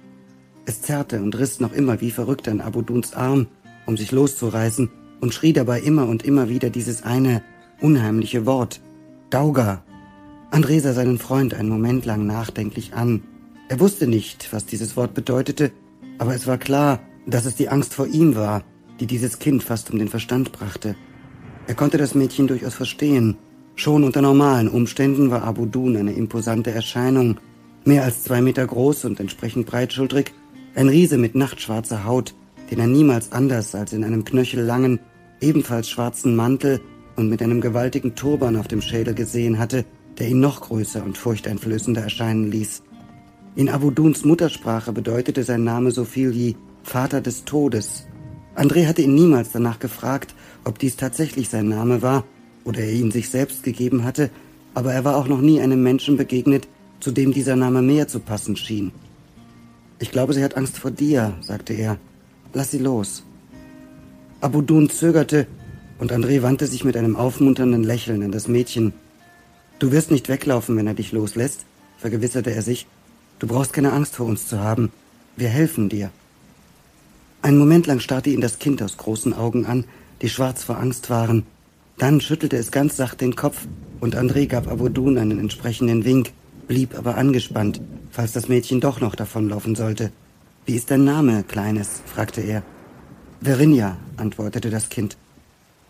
Es 0.66 0.83
zerrte 0.83 1.23
und 1.23 1.38
riss 1.38 1.61
noch 1.61 1.73
immer 1.73 2.01
wie 2.01 2.11
verrückt 2.11 2.46
an 2.46 2.61
Abuduns 2.61 3.14
Arm, 3.14 3.46
um 3.87 3.96
sich 3.96 4.12
loszureißen, 4.12 4.90
und 5.20 5.35
schrie 5.35 5.53
dabei 5.53 5.81
immer 5.81 6.07
und 6.07 6.25
immer 6.25 6.49
wieder 6.49 6.70
dieses 6.70 7.03
eine 7.03 7.42
unheimliche 7.81 8.46
Wort. 8.46 8.81
Dauga. 9.31 9.83
André 10.51 10.81
sah 10.81 10.93
seinen 10.93 11.19
Freund 11.19 11.55
einen 11.55 11.69
Moment 11.69 12.05
lang 12.07 12.27
nachdenklich 12.27 12.93
an. 12.95 13.23
Er 13.69 13.79
wusste 13.79 14.09
nicht, 14.09 14.53
was 14.53 14.67
dieses 14.67 14.97
Wort 14.97 15.15
bedeutete, 15.15 15.71
aber 16.19 16.35
es 16.35 16.49
war 16.49 16.59
klar, 16.59 16.99
dass 17.25 17.45
es 17.45 17.55
die 17.55 17.69
Angst 17.69 17.95
vor 17.95 18.09
ihm 18.09 18.35
war, 18.35 18.65
die 18.99 19.07
dieses 19.07 19.39
Kind 19.39 19.63
fast 19.63 19.93
um 19.93 19.99
den 19.99 20.09
Verstand 20.09 20.51
brachte. 20.51 20.97
Er 21.69 21.75
konnte 21.75 21.99
das 21.99 22.17
Mädchen 22.17 22.49
durchaus 22.49 22.75
verstehen. 22.75 23.37
Schon 23.77 24.03
unter 24.03 24.23
normalen 24.23 24.69
Umständen 24.69 25.31
war 25.31 25.45
Abu 25.45 25.67
Dun 25.67 25.97
eine 25.97 26.13
imposante 26.15 26.73
Erscheinung, 26.73 27.39
mehr 27.85 28.03
als 28.03 28.25
zwei 28.25 28.43
Meter 28.43 28.67
groß 28.67 29.05
und 29.05 29.21
entsprechend 29.21 29.67
breitschultrig, 29.67 30.33
ein 30.75 30.89
Riese 30.89 31.17
mit 31.17 31.37
nachtschwarzer 31.37 32.05
Haut, 32.05 32.35
den 32.73 32.81
er 32.81 32.89
niemals 32.89 33.31
anders 33.31 33.77
als 33.77 33.93
in 33.93 34.03
einem 34.03 34.25
knöchellangen, 34.25 34.99
ebenfalls 35.41 35.89
schwarzen 35.89 36.35
Mantel 36.35 36.81
und 37.15 37.29
mit 37.29 37.41
einem 37.41 37.61
gewaltigen 37.61 38.17
Turban 38.17 38.57
auf 38.57 38.67
dem 38.67 38.83
Schädel 38.83 39.15
gesehen 39.15 39.59
hatte, 39.59 39.85
der 40.18 40.29
ihn 40.29 40.40
noch 40.40 40.61
größer 40.61 41.03
und 41.05 41.18
furchteinflößender 41.18 42.03
erscheinen 42.03 42.51
ließ. 42.51 42.83
In 43.57 43.68
Abu 43.68 43.90
Duns 43.90 44.25
Muttersprache 44.25 44.92
bedeutete 44.92 45.44
sein 45.44 45.64
Name 45.64 45.90
so 45.90 46.05
viel 46.05 46.35
wie 46.35 46.57
Vater 46.83 47.20
des 47.20 47.44
Todes 47.44 48.07
André 48.61 48.87
hatte 48.87 49.03
ihn 49.03 49.14
niemals 49.14 49.53
danach 49.53 49.79
gefragt, 49.79 50.35
ob 50.64 50.79
dies 50.79 50.96
tatsächlich 50.96 51.49
sein 51.49 51.68
Name 51.68 52.03
war 52.03 52.25
oder 52.64 52.81
er 52.81 52.92
ihn 52.92 53.11
sich 53.11 53.31
selbst 53.31 53.62
gegeben 53.62 54.05
hatte, 54.05 54.31
aber 54.75 54.92
er 54.92 55.05
war 55.05 55.16
auch 55.16 55.29
noch 55.29 55.40
nie 55.40 55.61
einem 55.61 55.83
Menschen 55.83 56.16
begegnet, 56.16 56.68
zu 57.01 57.11
dem 57.11 57.33
dieser 57.33 57.57
Name 57.57 57.81
mehr 57.81 58.09
zu 58.09 58.20
passen 58.20 58.57
schien. 58.57 58.92
Ich 59.99 60.11
glaube, 60.11 60.35
sie 60.35 60.44
hat 60.44 60.57
Angst 60.57 60.79
vor 60.79 60.90
dir, 60.90 61.35
sagte 61.40 61.73
er. 61.73 61.99
Lass 62.53 62.70
sie 62.70 62.79
los. 62.79 63.25
Abudun 64.40 64.90
zögerte 64.90 65.46
und 65.99 66.12
André 66.12 66.42
wandte 66.42 66.66
sich 66.66 66.85
mit 66.85 66.96
einem 66.96 67.16
aufmunternden 67.16 67.85
Lächeln 67.85 68.23
an 68.23 68.33
das 68.33 68.49
Mädchen. 68.49 68.92
Du 69.81 69.93
wirst 69.93 70.11
nicht 70.11 70.29
weglaufen, 70.29 70.77
wenn 70.77 70.87
er 70.87 70.93
dich 70.93 71.11
loslässt, 71.11 71.64
vergewisserte 71.97 72.55
er 72.55 72.61
sich. 72.61 72.87
Du 73.38 73.47
brauchst 73.47 73.73
keine 73.73 73.95
Angst 73.95 74.14
vor 74.14 74.27
uns 74.27 74.47
zu 74.47 74.61
haben. 74.61 74.93
Wir 75.37 75.49
helfen 75.49 75.88
dir. 75.88 76.11
Einen 77.40 77.57
Moment 77.57 77.87
lang 77.87 77.99
starrte 77.99 78.29
ihn 78.29 78.43
das 78.43 78.59
Kind 78.59 78.83
aus 78.83 78.99
großen 78.99 79.33
Augen 79.33 79.64
an, 79.64 79.87
die 80.21 80.29
schwarz 80.29 80.62
vor 80.64 80.77
Angst 80.77 81.09
waren. 81.09 81.47
Dann 81.97 82.21
schüttelte 82.21 82.59
es 82.59 82.71
ganz 82.71 82.99
sacht 82.99 83.23
den 83.23 83.37
Kopf 83.37 83.66
und 84.01 84.16
André 84.16 84.47
gab 84.47 84.69
Abudun 84.69 85.16
einen 85.16 85.38
entsprechenden 85.38 86.05
Wink, 86.05 86.33
blieb 86.69 86.99
aber 86.99 87.16
angespannt, 87.16 87.81
falls 88.11 88.33
das 88.33 88.49
Mädchen 88.49 88.83
doch 88.83 89.01
noch 89.01 89.14
davonlaufen 89.14 89.77
sollte. 89.77 90.12
Wie 90.66 90.77
ist 90.77 90.90
dein 90.90 91.05
Name, 91.05 91.43
Kleines? 91.43 92.03
fragte 92.05 92.43
er. 92.43 92.62
Verinja, 93.40 93.97
antwortete 94.19 94.69
das 94.69 94.90
Kind. 94.90 95.16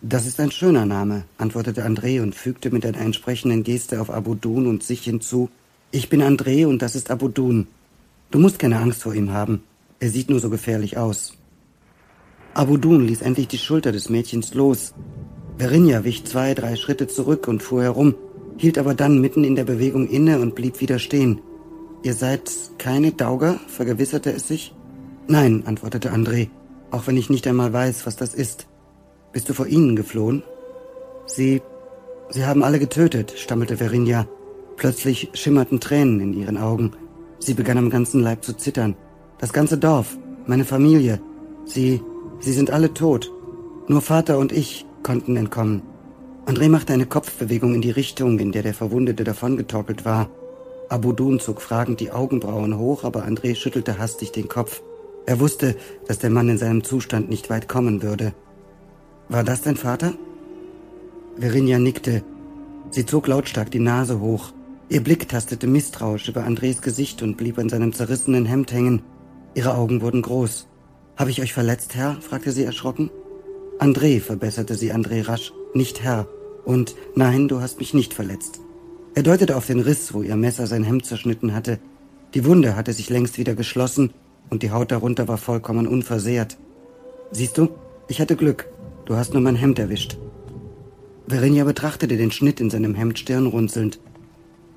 Das 0.02 0.26
ist 0.26 0.40
ein 0.40 0.50
schöner 0.50 0.86
Name, 0.86 1.24
antwortete 1.36 1.84
André 1.84 2.22
und 2.22 2.34
fügte 2.34 2.70
mit 2.70 2.86
einer 2.86 3.00
entsprechenden 3.00 3.64
Geste 3.64 4.00
auf 4.00 4.08
Abudun 4.08 4.66
und 4.66 4.82
sich 4.82 5.02
hinzu. 5.02 5.50
Ich 5.90 6.08
bin 6.08 6.22
André 6.22 6.66
und 6.66 6.80
das 6.80 6.96
ist 6.96 7.10
Abudun. 7.10 7.66
Du 8.30 8.38
musst 8.38 8.58
keine 8.58 8.78
Angst 8.78 9.02
vor 9.02 9.14
ihm 9.14 9.30
haben. 9.30 9.62
Er 9.98 10.08
sieht 10.08 10.30
nur 10.30 10.40
so 10.40 10.48
gefährlich 10.48 10.96
aus. 10.96 11.34
Abudun 12.54 13.06
ließ 13.06 13.20
endlich 13.20 13.48
die 13.48 13.58
Schulter 13.58 13.92
des 13.92 14.08
Mädchens 14.08 14.54
los. 14.54 14.94
Verinja 15.58 16.02
wich 16.02 16.24
zwei, 16.24 16.54
drei 16.54 16.76
Schritte 16.76 17.06
zurück 17.06 17.46
und 17.46 17.62
fuhr 17.62 17.82
herum, 17.82 18.14
hielt 18.56 18.78
aber 18.78 18.94
dann 18.94 19.20
mitten 19.20 19.44
in 19.44 19.54
der 19.54 19.64
Bewegung 19.64 20.08
inne 20.08 20.40
und 20.40 20.54
blieb 20.54 20.80
wieder 20.80 20.98
stehen. 20.98 21.40
Ihr 22.02 22.14
seid 22.14 22.50
keine 22.78 23.12
Dauger? 23.12 23.60
vergewisserte 23.68 24.32
es 24.32 24.48
sich. 24.48 24.74
Nein, 25.28 25.64
antwortete 25.66 26.10
André, 26.10 26.48
auch 26.90 27.06
wenn 27.06 27.18
ich 27.18 27.28
nicht 27.28 27.46
einmal 27.46 27.74
weiß, 27.74 28.06
was 28.06 28.16
das 28.16 28.32
ist. 28.32 28.69
Bist 29.32 29.48
du 29.48 29.54
vor 29.54 29.66
ihnen 29.66 29.94
geflohen? 29.94 30.42
Sie. 31.26 31.62
Sie 32.30 32.44
haben 32.44 32.62
alle 32.62 32.78
getötet, 32.78 33.34
stammelte 33.36 33.76
Verinja. 33.76 34.26
Plötzlich 34.76 35.30
schimmerten 35.34 35.80
Tränen 35.80 36.20
in 36.20 36.32
ihren 36.32 36.56
Augen. 36.56 36.92
Sie 37.38 37.54
begann 37.54 37.78
am 37.78 37.90
ganzen 37.90 38.22
Leib 38.22 38.44
zu 38.44 38.56
zittern. 38.56 38.96
Das 39.38 39.52
ganze 39.52 39.78
Dorf, 39.78 40.18
meine 40.46 40.64
Familie. 40.64 41.20
Sie. 41.64 42.00
Sie 42.40 42.52
sind 42.52 42.70
alle 42.70 42.94
tot. 42.94 43.30
Nur 43.86 44.00
Vater 44.00 44.38
und 44.38 44.52
ich 44.52 44.86
konnten 45.02 45.36
entkommen. 45.36 45.82
André 46.46 46.68
machte 46.68 46.92
eine 46.92 47.06
Kopfbewegung 47.06 47.74
in 47.74 47.82
die 47.82 47.90
Richtung, 47.90 48.38
in 48.38 48.50
der 48.50 48.62
der 48.62 48.74
Verwundete 48.74 49.24
davongetorkelt 49.24 50.04
war. 50.04 50.30
Abudun 50.88 51.38
zog 51.38 51.60
fragend 51.60 52.00
die 52.00 52.10
Augenbrauen 52.10 52.76
hoch, 52.78 53.04
aber 53.04 53.24
André 53.24 53.54
schüttelte 53.54 53.98
hastig 53.98 54.32
den 54.32 54.48
Kopf. 54.48 54.82
Er 55.26 55.38
wusste, 55.38 55.76
dass 56.08 56.18
der 56.18 56.30
Mann 56.30 56.48
in 56.48 56.58
seinem 56.58 56.82
Zustand 56.82 57.28
nicht 57.28 57.50
weit 57.50 57.68
kommen 57.68 58.02
würde. 58.02 58.32
War 59.30 59.44
das 59.44 59.62
dein 59.62 59.76
Vater? 59.76 60.14
Verinja 61.38 61.78
nickte. 61.78 62.24
Sie 62.90 63.06
zog 63.06 63.28
lautstark 63.28 63.70
die 63.70 63.78
Nase 63.78 64.18
hoch. 64.18 64.52
Ihr 64.88 65.04
Blick 65.04 65.28
tastete 65.28 65.68
misstrauisch 65.68 66.28
über 66.28 66.42
Andres 66.42 66.82
Gesicht 66.82 67.22
und 67.22 67.36
blieb 67.36 67.56
an 67.56 67.68
seinem 67.68 67.92
zerrissenen 67.92 68.44
Hemd 68.44 68.72
hängen. 68.72 69.02
Ihre 69.54 69.76
Augen 69.76 70.00
wurden 70.00 70.22
groß. 70.22 70.66
Habe 71.16 71.30
ich 71.30 71.40
euch 71.40 71.52
verletzt, 71.52 71.94
Herr? 71.94 72.16
fragte 72.20 72.50
sie 72.50 72.64
erschrocken. 72.64 73.08
André, 73.78 74.20
verbesserte 74.20 74.74
sie 74.74 74.92
André 74.92 75.28
rasch, 75.28 75.52
nicht 75.74 76.02
Herr. 76.02 76.26
Und 76.64 76.96
nein, 77.14 77.46
du 77.46 77.60
hast 77.60 77.78
mich 77.78 77.94
nicht 77.94 78.14
verletzt. 78.14 78.58
Er 79.14 79.22
deutete 79.22 79.56
auf 79.56 79.66
den 79.66 79.78
Riss, 79.78 80.12
wo 80.12 80.22
ihr 80.22 80.34
Messer 80.34 80.66
sein 80.66 80.82
Hemd 80.82 81.06
zerschnitten 81.06 81.54
hatte. 81.54 81.78
Die 82.34 82.44
Wunde 82.44 82.74
hatte 82.74 82.92
sich 82.92 83.08
längst 83.10 83.38
wieder 83.38 83.54
geschlossen 83.54 84.12
und 84.50 84.64
die 84.64 84.72
Haut 84.72 84.90
darunter 84.90 85.28
war 85.28 85.38
vollkommen 85.38 85.86
unversehrt. 85.86 86.58
Siehst 87.30 87.58
du, 87.58 87.68
ich 88.08 88.20
hatte 88.20 88.34
Glück. 88.34 88.66
Du 89.10 89.16
hast 89.16 89.32
nur 89.32 89.42
mein 89.42 89.56
Hemd 89.56 89.80
erwischt. 89.80 90.18
Verinja 91.26 91.64
betrachtete 91.64 92.16
den 92.16 92.30
Schnitt 92.30 92.60
in 92.60 92.70
seinem 92.70 92.94
Hemd 92.94 93.18
stirnrunzelnd. 93.18 93.98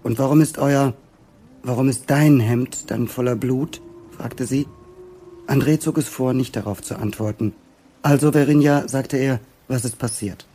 Und 0.01 0.17
warum 0.17 0.41
ist 0.41 0.57
euer, 0.57 0.95
warum 1.61 1.87
ist 1.87 2.05
dein 2.07 2.39
Hemd 2.39 2.89
dann 2.89 3.07
voller 3.07 3.35
Blut? 3.35 3.79
fragte 4.09 4.47
sie. 4.47 4.65
André 5.45 5.79
zog 5.79 5.99
es 5.99 6.07
vor, 6.07 6.33
nicht 6.33 6.55
darauf 6.55 6.81
zu 6.81 6.95
antworten. 6.95 7.53
Also, 8.01 8.31
Verinja, 8.31 8.87
sagte 8.87 9.17
er, 9.17 9.39
was 9.67 9.85
ist 9.85 9.99
passiert? 9.99 10.47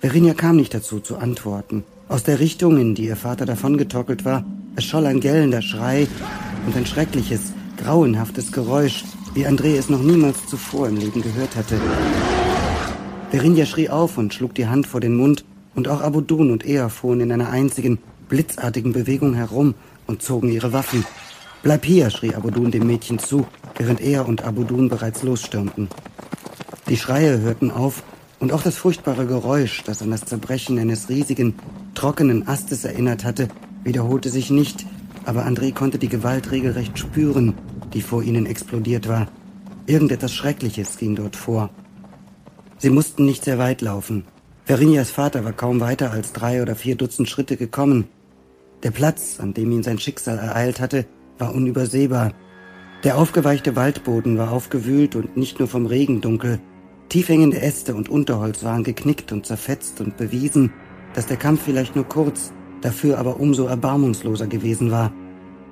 Verinja 0.00 0.34
kam 0.34 0.56
nicht 0.56 0.74
dazu, 0.74 0.98
zu 0.98 1.18
antworten. 1.18 1.84
Aus 2.08 2.24
der 2.24 2.40
Richtung, 2.40 2.76
in 2.76 2.96
die 2.96 3.04
ihr 3.04 3.14
Vater 3.14 3.46
davongetockelt 3.46 4.24
war, 4.24 4.44
erscholl 4.74 5.06
ein 5.06 5.20
gellender 5.20 5.62
Schrei 5.62 6.08
und 6.66 6.76
ein 6.76 6.86
schreckliches, 6.86 7.52
grauenhaftes 7.76 8.50
Geräusch, 8.50 9.04
wie 9.36 9.46
André 9.46 9.76
es 9.76 9.90
noch 9.90 10.00
niemals 10.00 10.46
zuvor 10.46 10.88
im 10.88 10.96
Leben 10.96 11.20
gehört 11.20 11.54
hatte. 11.56 11.78
Verinja 13.30 13.66
schrie 13.66 13.90
auf 13.90 14.16
und 14.16 14.32
schlug 14.32 14.54
die 14.54 14.66
Hand 14.66 14.86
vor 14.86 15.00
den 15.00 15.14
Mund, 15.14 15.44
und 15.74 15.88
auch 15.88 16.00
Abudun 16.00 16.50
und 16.50 16.64
er 16.64 16.88
fuhren 16.88 17.20
in 17.20 17.30
einer 17.30 17.50
einzigen, 17.50 17.98
blitzartigen 18.30 18.94
Bewegung 18.94 19.34
herum 19.34 19.74
und 20.06 20.22
zogen 20.22 20.50
ihre 20.50 20.72
Waffen. 20.72 21.04
Bleib 21.62 21.84
hier, 21.84 22.08
schrie 22.08 22.34
Abudun 22.34 22.70
dem 22.70 22.86
Mädchen 22.86 23.18
zu, 23.18 23.46
während 23.76 24.00
er 24.00 24.26
und 24.26 24.42
Abudun 24.42 24.88
bereits 24.88 25.22
losstürmten. 25.22 25.88
Die 26.88 26.96
Schreie 26.96 27.40
hörten 27.40 27.70
auf, 27.70 28.02
Und 28.38 28.52
auch 28.52 28.62
das 28.62 28.76
furchtbare 28.76 29.26
Geräusch, 29.26 29.82
das 29.84 30.02
an 30.02 30.10
das 30.10 30.24
Zerbrechen 30.26 30.78
eines 30.78 31.08
riesigen, 31.08 31.54
trockenen 31.94 32.46
Astes 32.46 32.84
erinnert 32.84 33.24
hatte, 33.24 33.48
wiederholte 33.82 34.28
sich 34.28 34.50
nicht, 34.50 34.84
aber 35.24 35.46
André 35.46 35.72
konnte 35.72 35.98
die 35.98 36.08
Gewalt 36.08 36.50
regelrecht 36.50 36.98
spüren, 36.98 37.54
die 37.92 38.02
vor 38.02 38.22
ihnen 38.22 38.46
explodiert 38.46 39.08
war. 39.08 39.28
Irgendetwas 39.86 40.32
Schreckliches 40.34 40.98
ging 40.98 41.14
dort 41.14 41.36
vor. 41.36 41.70
Sie 42.78 42.90
mussten 42.90 43.24
nicht 43.24 43.44
sehr 43.44 43.58
weit 43.58 43.80
laufen. 43.80 44.24
Verinias 44.64 45.10
Vater 45.10 45.44
war 45.44 45.52
kaum 45.52 45.80
weiter 45.80 46.10
als 46.10 46.32
drei 46.32 46.60
oder 46.60 46.74
vier 46.74 46.96
Dutzend 46.96 47.28
Schritte 47.28 47.56
gekommen. 47.56 48.08
Der 48.82 48.90
Platz, 48.90 49.38
an 49.40 49.54
dem 49.54 49.70
ihn 49.70 49.82
sein 49.82 49.98
Schicksal 49.98 50.38
ereilt 50.38 50.80
hatte, 50.80 51.06
war 51.38 51.54
unübersehbar. 51.54 52.32
Der 53.04 53.16
aufgeweichte 53.16 53.76
Waldboden 53.76 54.38
war 54.38 54.50
aufgewühlt 54.50 55.14
und 55.14 55.36
nicht 55.36 55.58
nur 55.58 55.68
vom 55.68 55.86
Regen 55.86 56.20
dunkel. 56.20 56.60
Tiefhängende 57.08 57.60
Äste 57.60 57.94
und 57.94 58.08
Unterholz 58.08 58.64
waren 58.64 58.82
geknickt 58.82 59.30
und 59.30 59.46
zerfetzt 59.46 60.00
und 60.00 60.16
bewiesen, 60.16 60.72
dass 61.14 61.26
der 61.26 61.36
Kampf 61.36 61.62
vielleicht 61.62 61.94
nur 61.94 62.04
kurz, 62.04 62.52
dafür 62.82 63.18
aber 63.18 63.38
umso 63.38 63.66
erbarmungsloser 63.66 64.48
gewesen 64.48 64.90
war. 64.90 65.12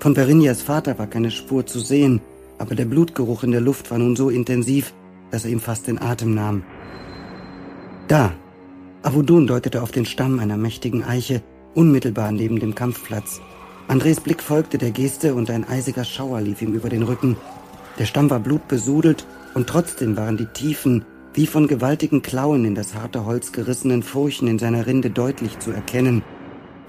Von 0.05 0.15
Verinias 0.15 0.61
Vater 0.61 0.99
war 0.99 1.07
keine 1.07 1.31
Spur 1.31 1.65
zu 1.65 1.81
sehen, 1.81 2.21
aber 2.59 2.75
der 2.75 2.85
Blutgeruch 2.85 3.43
in 3.43 3.53
der 3.53 3.63
Luft 3.63 3.91
war 3.91 3.97
nun 3.97 4.17
so 4.17 4.29
intensiv, 4.29 4.93
dass 5.31 5.47
er 5.47 5.51
ihm 5.51 5.61
fast 5.61 5.87
den 5.87 5.99
Atem 5.99 6.35
nahm. 6.35 6.63
Da! 8.07 8.35
Avudun 9.03 9.47
deutete 9.47 9.81
auf 9.81 9.93
den 9.93 10.05
Stamm 10.05 10.41
einer 10.41 10.59
mächtigen 10.59 11.05
Eiche, 11.05 11.41
unmittelbar 11.75 12.33
neben 12.33 12.61
dem 12.61 12.75
Kampfplatz. 12.75 13.41
Andres 13.89 14.21
Blick 14.21 14.43
folgte 14.43 14.77
der 14.77 14.91
Geste 14.91 15.35
und 15.35 15.49
ein 15.49 15.67
eisiger 15.67 16.05
Schauer 16.05 16.43
lief 16.43 16.61
ihm 16.61 16.75
über 16.75 16.91
den 16.91 17.05
Rücken. 17.05 17.39
Der 17.99 18.05
Stamm 18.05 18.29
war 18.29 18.41
blutbesudelt 18.41 19.27
und 19.55 19.69
trotzdem 19.69 20.19
waren 20.19 20.37
die 20.37 20.53
tiefen, 20.53 21.07
wie 21.33 21.47
von 21.47 21.67
gewaltigen 21.67 22.21
Klauen 22.21 22.67
in 22.67 22.75
das 22.75 22.95
harte 22.95 23.25
Holz 23.25 23.53
gerissenen 23.53 24.03
Furchen 24.03 24.49
in 24.49 24.59
seiner 24.59 24.87
Rinde 24.87 25.09
deutlich 25.09 25.61
zu 25.61 25.71
erkennen. 25.71 26.23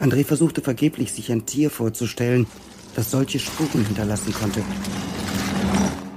André 0.01 0.25
versuchte 0.25 0.59
vergeblich, 0.59 1.13
sich 1.13 1.31
ein 1.31 1.45
Tier 1.45 1.69
vorzustellen, 1.69 2.47
das 2.95 3.11
solche 3.11 3.39
Spuren 3.39 3.85
hinterlassen 3.85 4.33
konnte. 4.33 4.61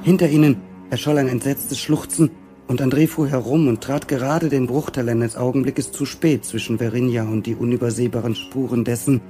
Hinter 0.02 0.28
ihnen 0.28 0.56
erscholl 0.90 1.18
ein 1.18 1.28
entsetztes 1.28 1.78
Schluchzen 1.78 2.30
und 2.66 2.82
André 2.82 3.08
fuhr 3.08 3.28
herum 3.28 3.68
und 3.68 3.82
trat 3.82 4.08
gerade 4.08 4.48
den 4.48 4.66
Bruchteil 4.66 5.08
eines 5.08 5.36
Augenblickes 5.36 5.90
zu 5.90 6.06
spät 6.06 6.44
zwischen 6.44 6.78
Verinja 6.78 7.24
und 7.24 7.46
die 7.46 7.54
unübersehbaren 7.54 8.34
Spuren 8.34 8.84
dessen, 8.84 9.20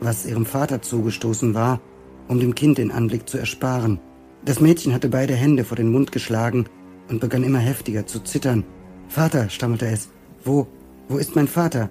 was 0.00 0.26
ihrem 0.26 0.46
Vater 0.46 0.82
zugestoßen 0.82 1.54
war, 1.54 1.80
um 2.28 2.40
dem 2.40 2.54
Kind 2.54 2.78
den 2.78 2.90
Anblick 2.90 3.28
zu 3.28 3.38
ersparen. 3.38 4.00
Das 4.44 4.60
Mädchen 4.60 4.92
hatte 4.92 5.08
beide 5.08 5.34
Hände 5.34 5.64
vor 5.64 5.76
den 5.76 5.90
Mund 5.90 6.12
geschlagen 6.12 6.66
und 7.08 7.20
begann 7.20 7.44
immer 7.44 7.58
heftiger 7.58 8.06
zu 8.06 8.20
zittern. 8.20 8.64
Vater, 9.08 9.48
stammelte 9.48 9.86
es. 9.86 10.10
Wo, 10.44 10.66
wo 11.08 11.18
ist 11.18 11.34
mein 11.34 11.48
Vater? 11.48 11.90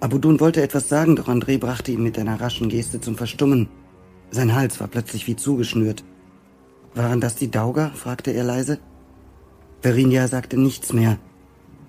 Abudun 0.00 0.40
wollte 0.40 0.62
etwas 0.62 0.88
sagen, 0.88 1.16
doch 1.16 1.28
André 1.28 1.58
brachte 1.58 1.92
ihn 1.92 2.02
mit 2.02 2.18
einer 2.18 2.40
raschen 2.40 2.68
Geste 2.68 3.00
zum 3.00 3.16
Verstummen. 3.16 3.68
Sein 4.32 4.54
Hals 4.54 4.80
war 4.80 4.88
plötzlich 4.88 5.26
wie 5.26 5.36
zugeschnürt. 5.36 6.02
Waren 6.94 7.20
das 7.20 7.36
die 7.36 7.50
Dauger? 7.50 7.92
fragte 7.94 8.30
er 8.30 8.44
leise. 8.44 8.78
Verinia 9.82 10.26
sagte 10.26 10.56
nichts 10.56 10.94
mehr. 10.94 11.18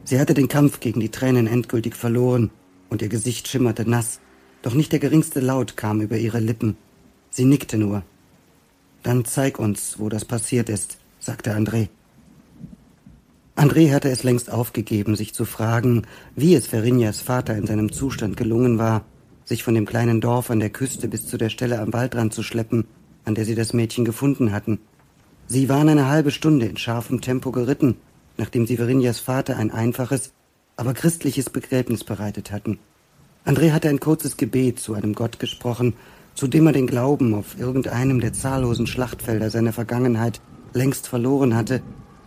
Sie 0.04 0.20
hatte 0.20 0.34
den 0.34 0.50
Kampf 0.50 0.82
gegen 0.82 1.00
die 1.00 1.10
Tränen 1.10 1.48
endgültig 1.48 1.96
verloren 1.96 2.52
und 2.90 3.02
ihr 3.02 3.08
Gesicht 3.08 3.48
schimmerte 3.48 3.90
nass. 3.90 4.20
Doch 4.62 4.74
nicht 4.74 4.92
der 4.92 5.00
geringste 5.00 5.40
Laut 5.40 5.78
kam 5.78 6.02
über 6.02 6.18
ihre 6.18 6.40
Lippen. 6.40 6.76
Sie 7.30 7.46
nickte 7.46 7.78
nur. 7.78 8.04
Dann 9.04 9.24
zeig 9.24 9.58
uns, 9.58 9.98
wo 10.00 10.10
das 10.10 10.26
passiert 10.26 10.68
ist, 10.68 10.98
sagte 11.20 11.56
André. 11.56 11.88
André 13.56 13.94
hatte 13.94 14.10
es 14.10 14.24
längst 14.24 14.52
aufgegeben, 14.52 15.16
sich 15.16 15.34
zu 15.34 15.46
fragen, 15.46 16.04
wie 16.36 16.56
es 16.56 16.68
Verinias 16.68 17.22
Vater 17.22 17.56
in 17.56 17.68
seinem 17.68 17.92
Zustand 17.94 18.36
gelungen 18.36 18.80
war, 18.80 19.06
sich 19.46 19.64
von 19.64 19.76
dem 19.76 19.86
kleinen 19.86 20.22
Dorf 20.22 20.50
an 20.50 20.60
der 20.60 20.70
Küste 20.70 21.08
bis 21.08 21.28
zu 21.28 21.38
der 21.38 21.50
Stelle 21.50 21.80
am 21.80 21.94
Waldrand 21.94 22.34
zu 22.34 22.44
schleppen, 22.44 22.86
an 23.26 23.36
der 23.36 23.46
sie 23.46 23.56
das 23.56 23.74
Mädchen 23.74 24.06
gefunden 24.06 24.52
hatten. 24.52 24.80
Sie 25.48 25.70
waren 25.70 25.90
eine 25.90 26.08
halbe 26.08 26.32
Stunde 26.32 26.66
in 26.66 26.78
scharfem 26.78 27.22
Tempo 27.22 27.52
geritten, 27.52 27.96
nachdem 28.38 28.66
sie 28.66 28.78
Verinias 28.78 29.20
Vater 29.20 29.58
ein 29.58 29.72
einfaches, 29.72 30.32
aber 30.76 30.94
christliches 30.94 31.50
Begräbnis 31.50 32.04
bereitet 32.04 32.52
hatten. 32.52 32.80
André 33.46 33.72
hatte 33.72 33.90
ein 33.90 34.00
kurzes 34.00 34.38
Gebet 34.38 34.80
zu 34.80 34.94
einem 34.94 35.14
Gott 35.14 35.40
gesprochen, 35.40 35.94
zu 36.34 36.48
dem 36.48 36.66
er 36.66 36.74
den 36.74 36.88
Glauben 36.88 37.36
auf 37.36 37.60
irgendeinem 37.60 38.20
der 38.22 38.34
zahllosen 38.34 38.88
Schlachtfelder 38.88 39.50
seiner 39.50 39.74
Vergangenheit 39.74 40.42
längst 40.74 41.08
verloren 41.08 41.56
hatte. 41.56 41.82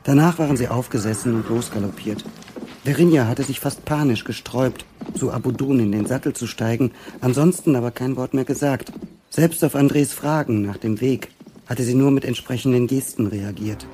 Danach 0.04 0.38
waren 0.38 0.56
sie 0.56 0.68
aufgesessen 0.68 1.34
und 1.34 1.48
losgaloppiert. 1.48 2.24
Verinja 2.86 3.26
hatte 3.26 3.42
sich 3.42 3.58
fast 3.58 3.84
panisch 3.84 4.22
gesträubt, 4.22 4.84
zu 5.12 5.32
Abudun 5.32 5.80
in 5.80 5.90
den 5.90 6.06
Sattel 6.06 6.34
zu 6.34 6.46
steigen, 6.46 6.92
ansonsten 7.20 7.74
aber 7.74 7.90
kein 7.90 8.14
Wort 8.14 8.32
mehr 8.32 8.44
gesagt. 8.44 8.92
Selbst 9.28 9.64
auf 9.64 9.74
Andres 9.74 10.12
Fragen 10.12 10.62
nach 10.62 10.76
dem 10.76 11.00
Weg 11.00 11.32
hatte 11.66 11.82
sie 11.82 11.94
nur 11.94 12.12
mit 12.12 12.24
entsprechenden 12.24 12.86
Gesten 12.86 13.26
reagiert. 13.26 13.88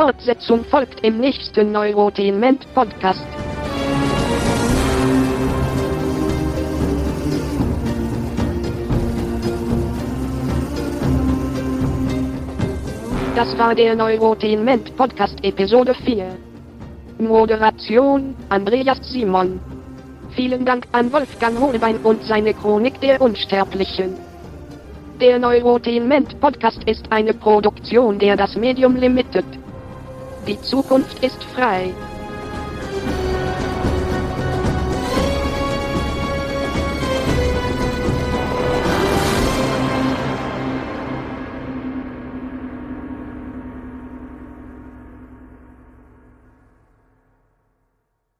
Fortsetzung 0.00 0.64
folgt 0.64 1.04
im 1.04 1.18
nächsten 1.18 1.72
Neurotainment 1.72 2.66
Podcast. 2.74 3.20
Das 13.36 13.58
war 13.58 13.74
der 13.74 13.94
Neurotainment 13.94 14.96
Podcast 14.96 15.36
Episode 15.42 15.92
4. 15.92 16.34
Moderation 17.18 18.34
Andreas 18.48 19.00
Simon. 19.02 19.60
Vielen 20.34 20.64
Dank 20.64 20.86
an 20.92 21.12
Wolfgang 21.12 21.60
Hohlbein 21.60 21.98
und 21.98 22.22
seine 22.22 22.54
Chronik 22.54 22.98
der 23.02 23.20
Unsterblichen. 23.20 24.14
Der 25.20 25.38
Neurotainment 25.38 26.40
Podcast 26.40 26.82
ist 26.84 27.12
eine 27.12 27.34
Produktion 27.34 28.18
der 28.18 28.38
Das 28.38 28.56
Medium 28.56 28.96
Limited. 28.96 29.59
Die 30.46 30.60
Zukunft 30.62 31.22
ist 31.22 31.42
frei. 31.54 31.94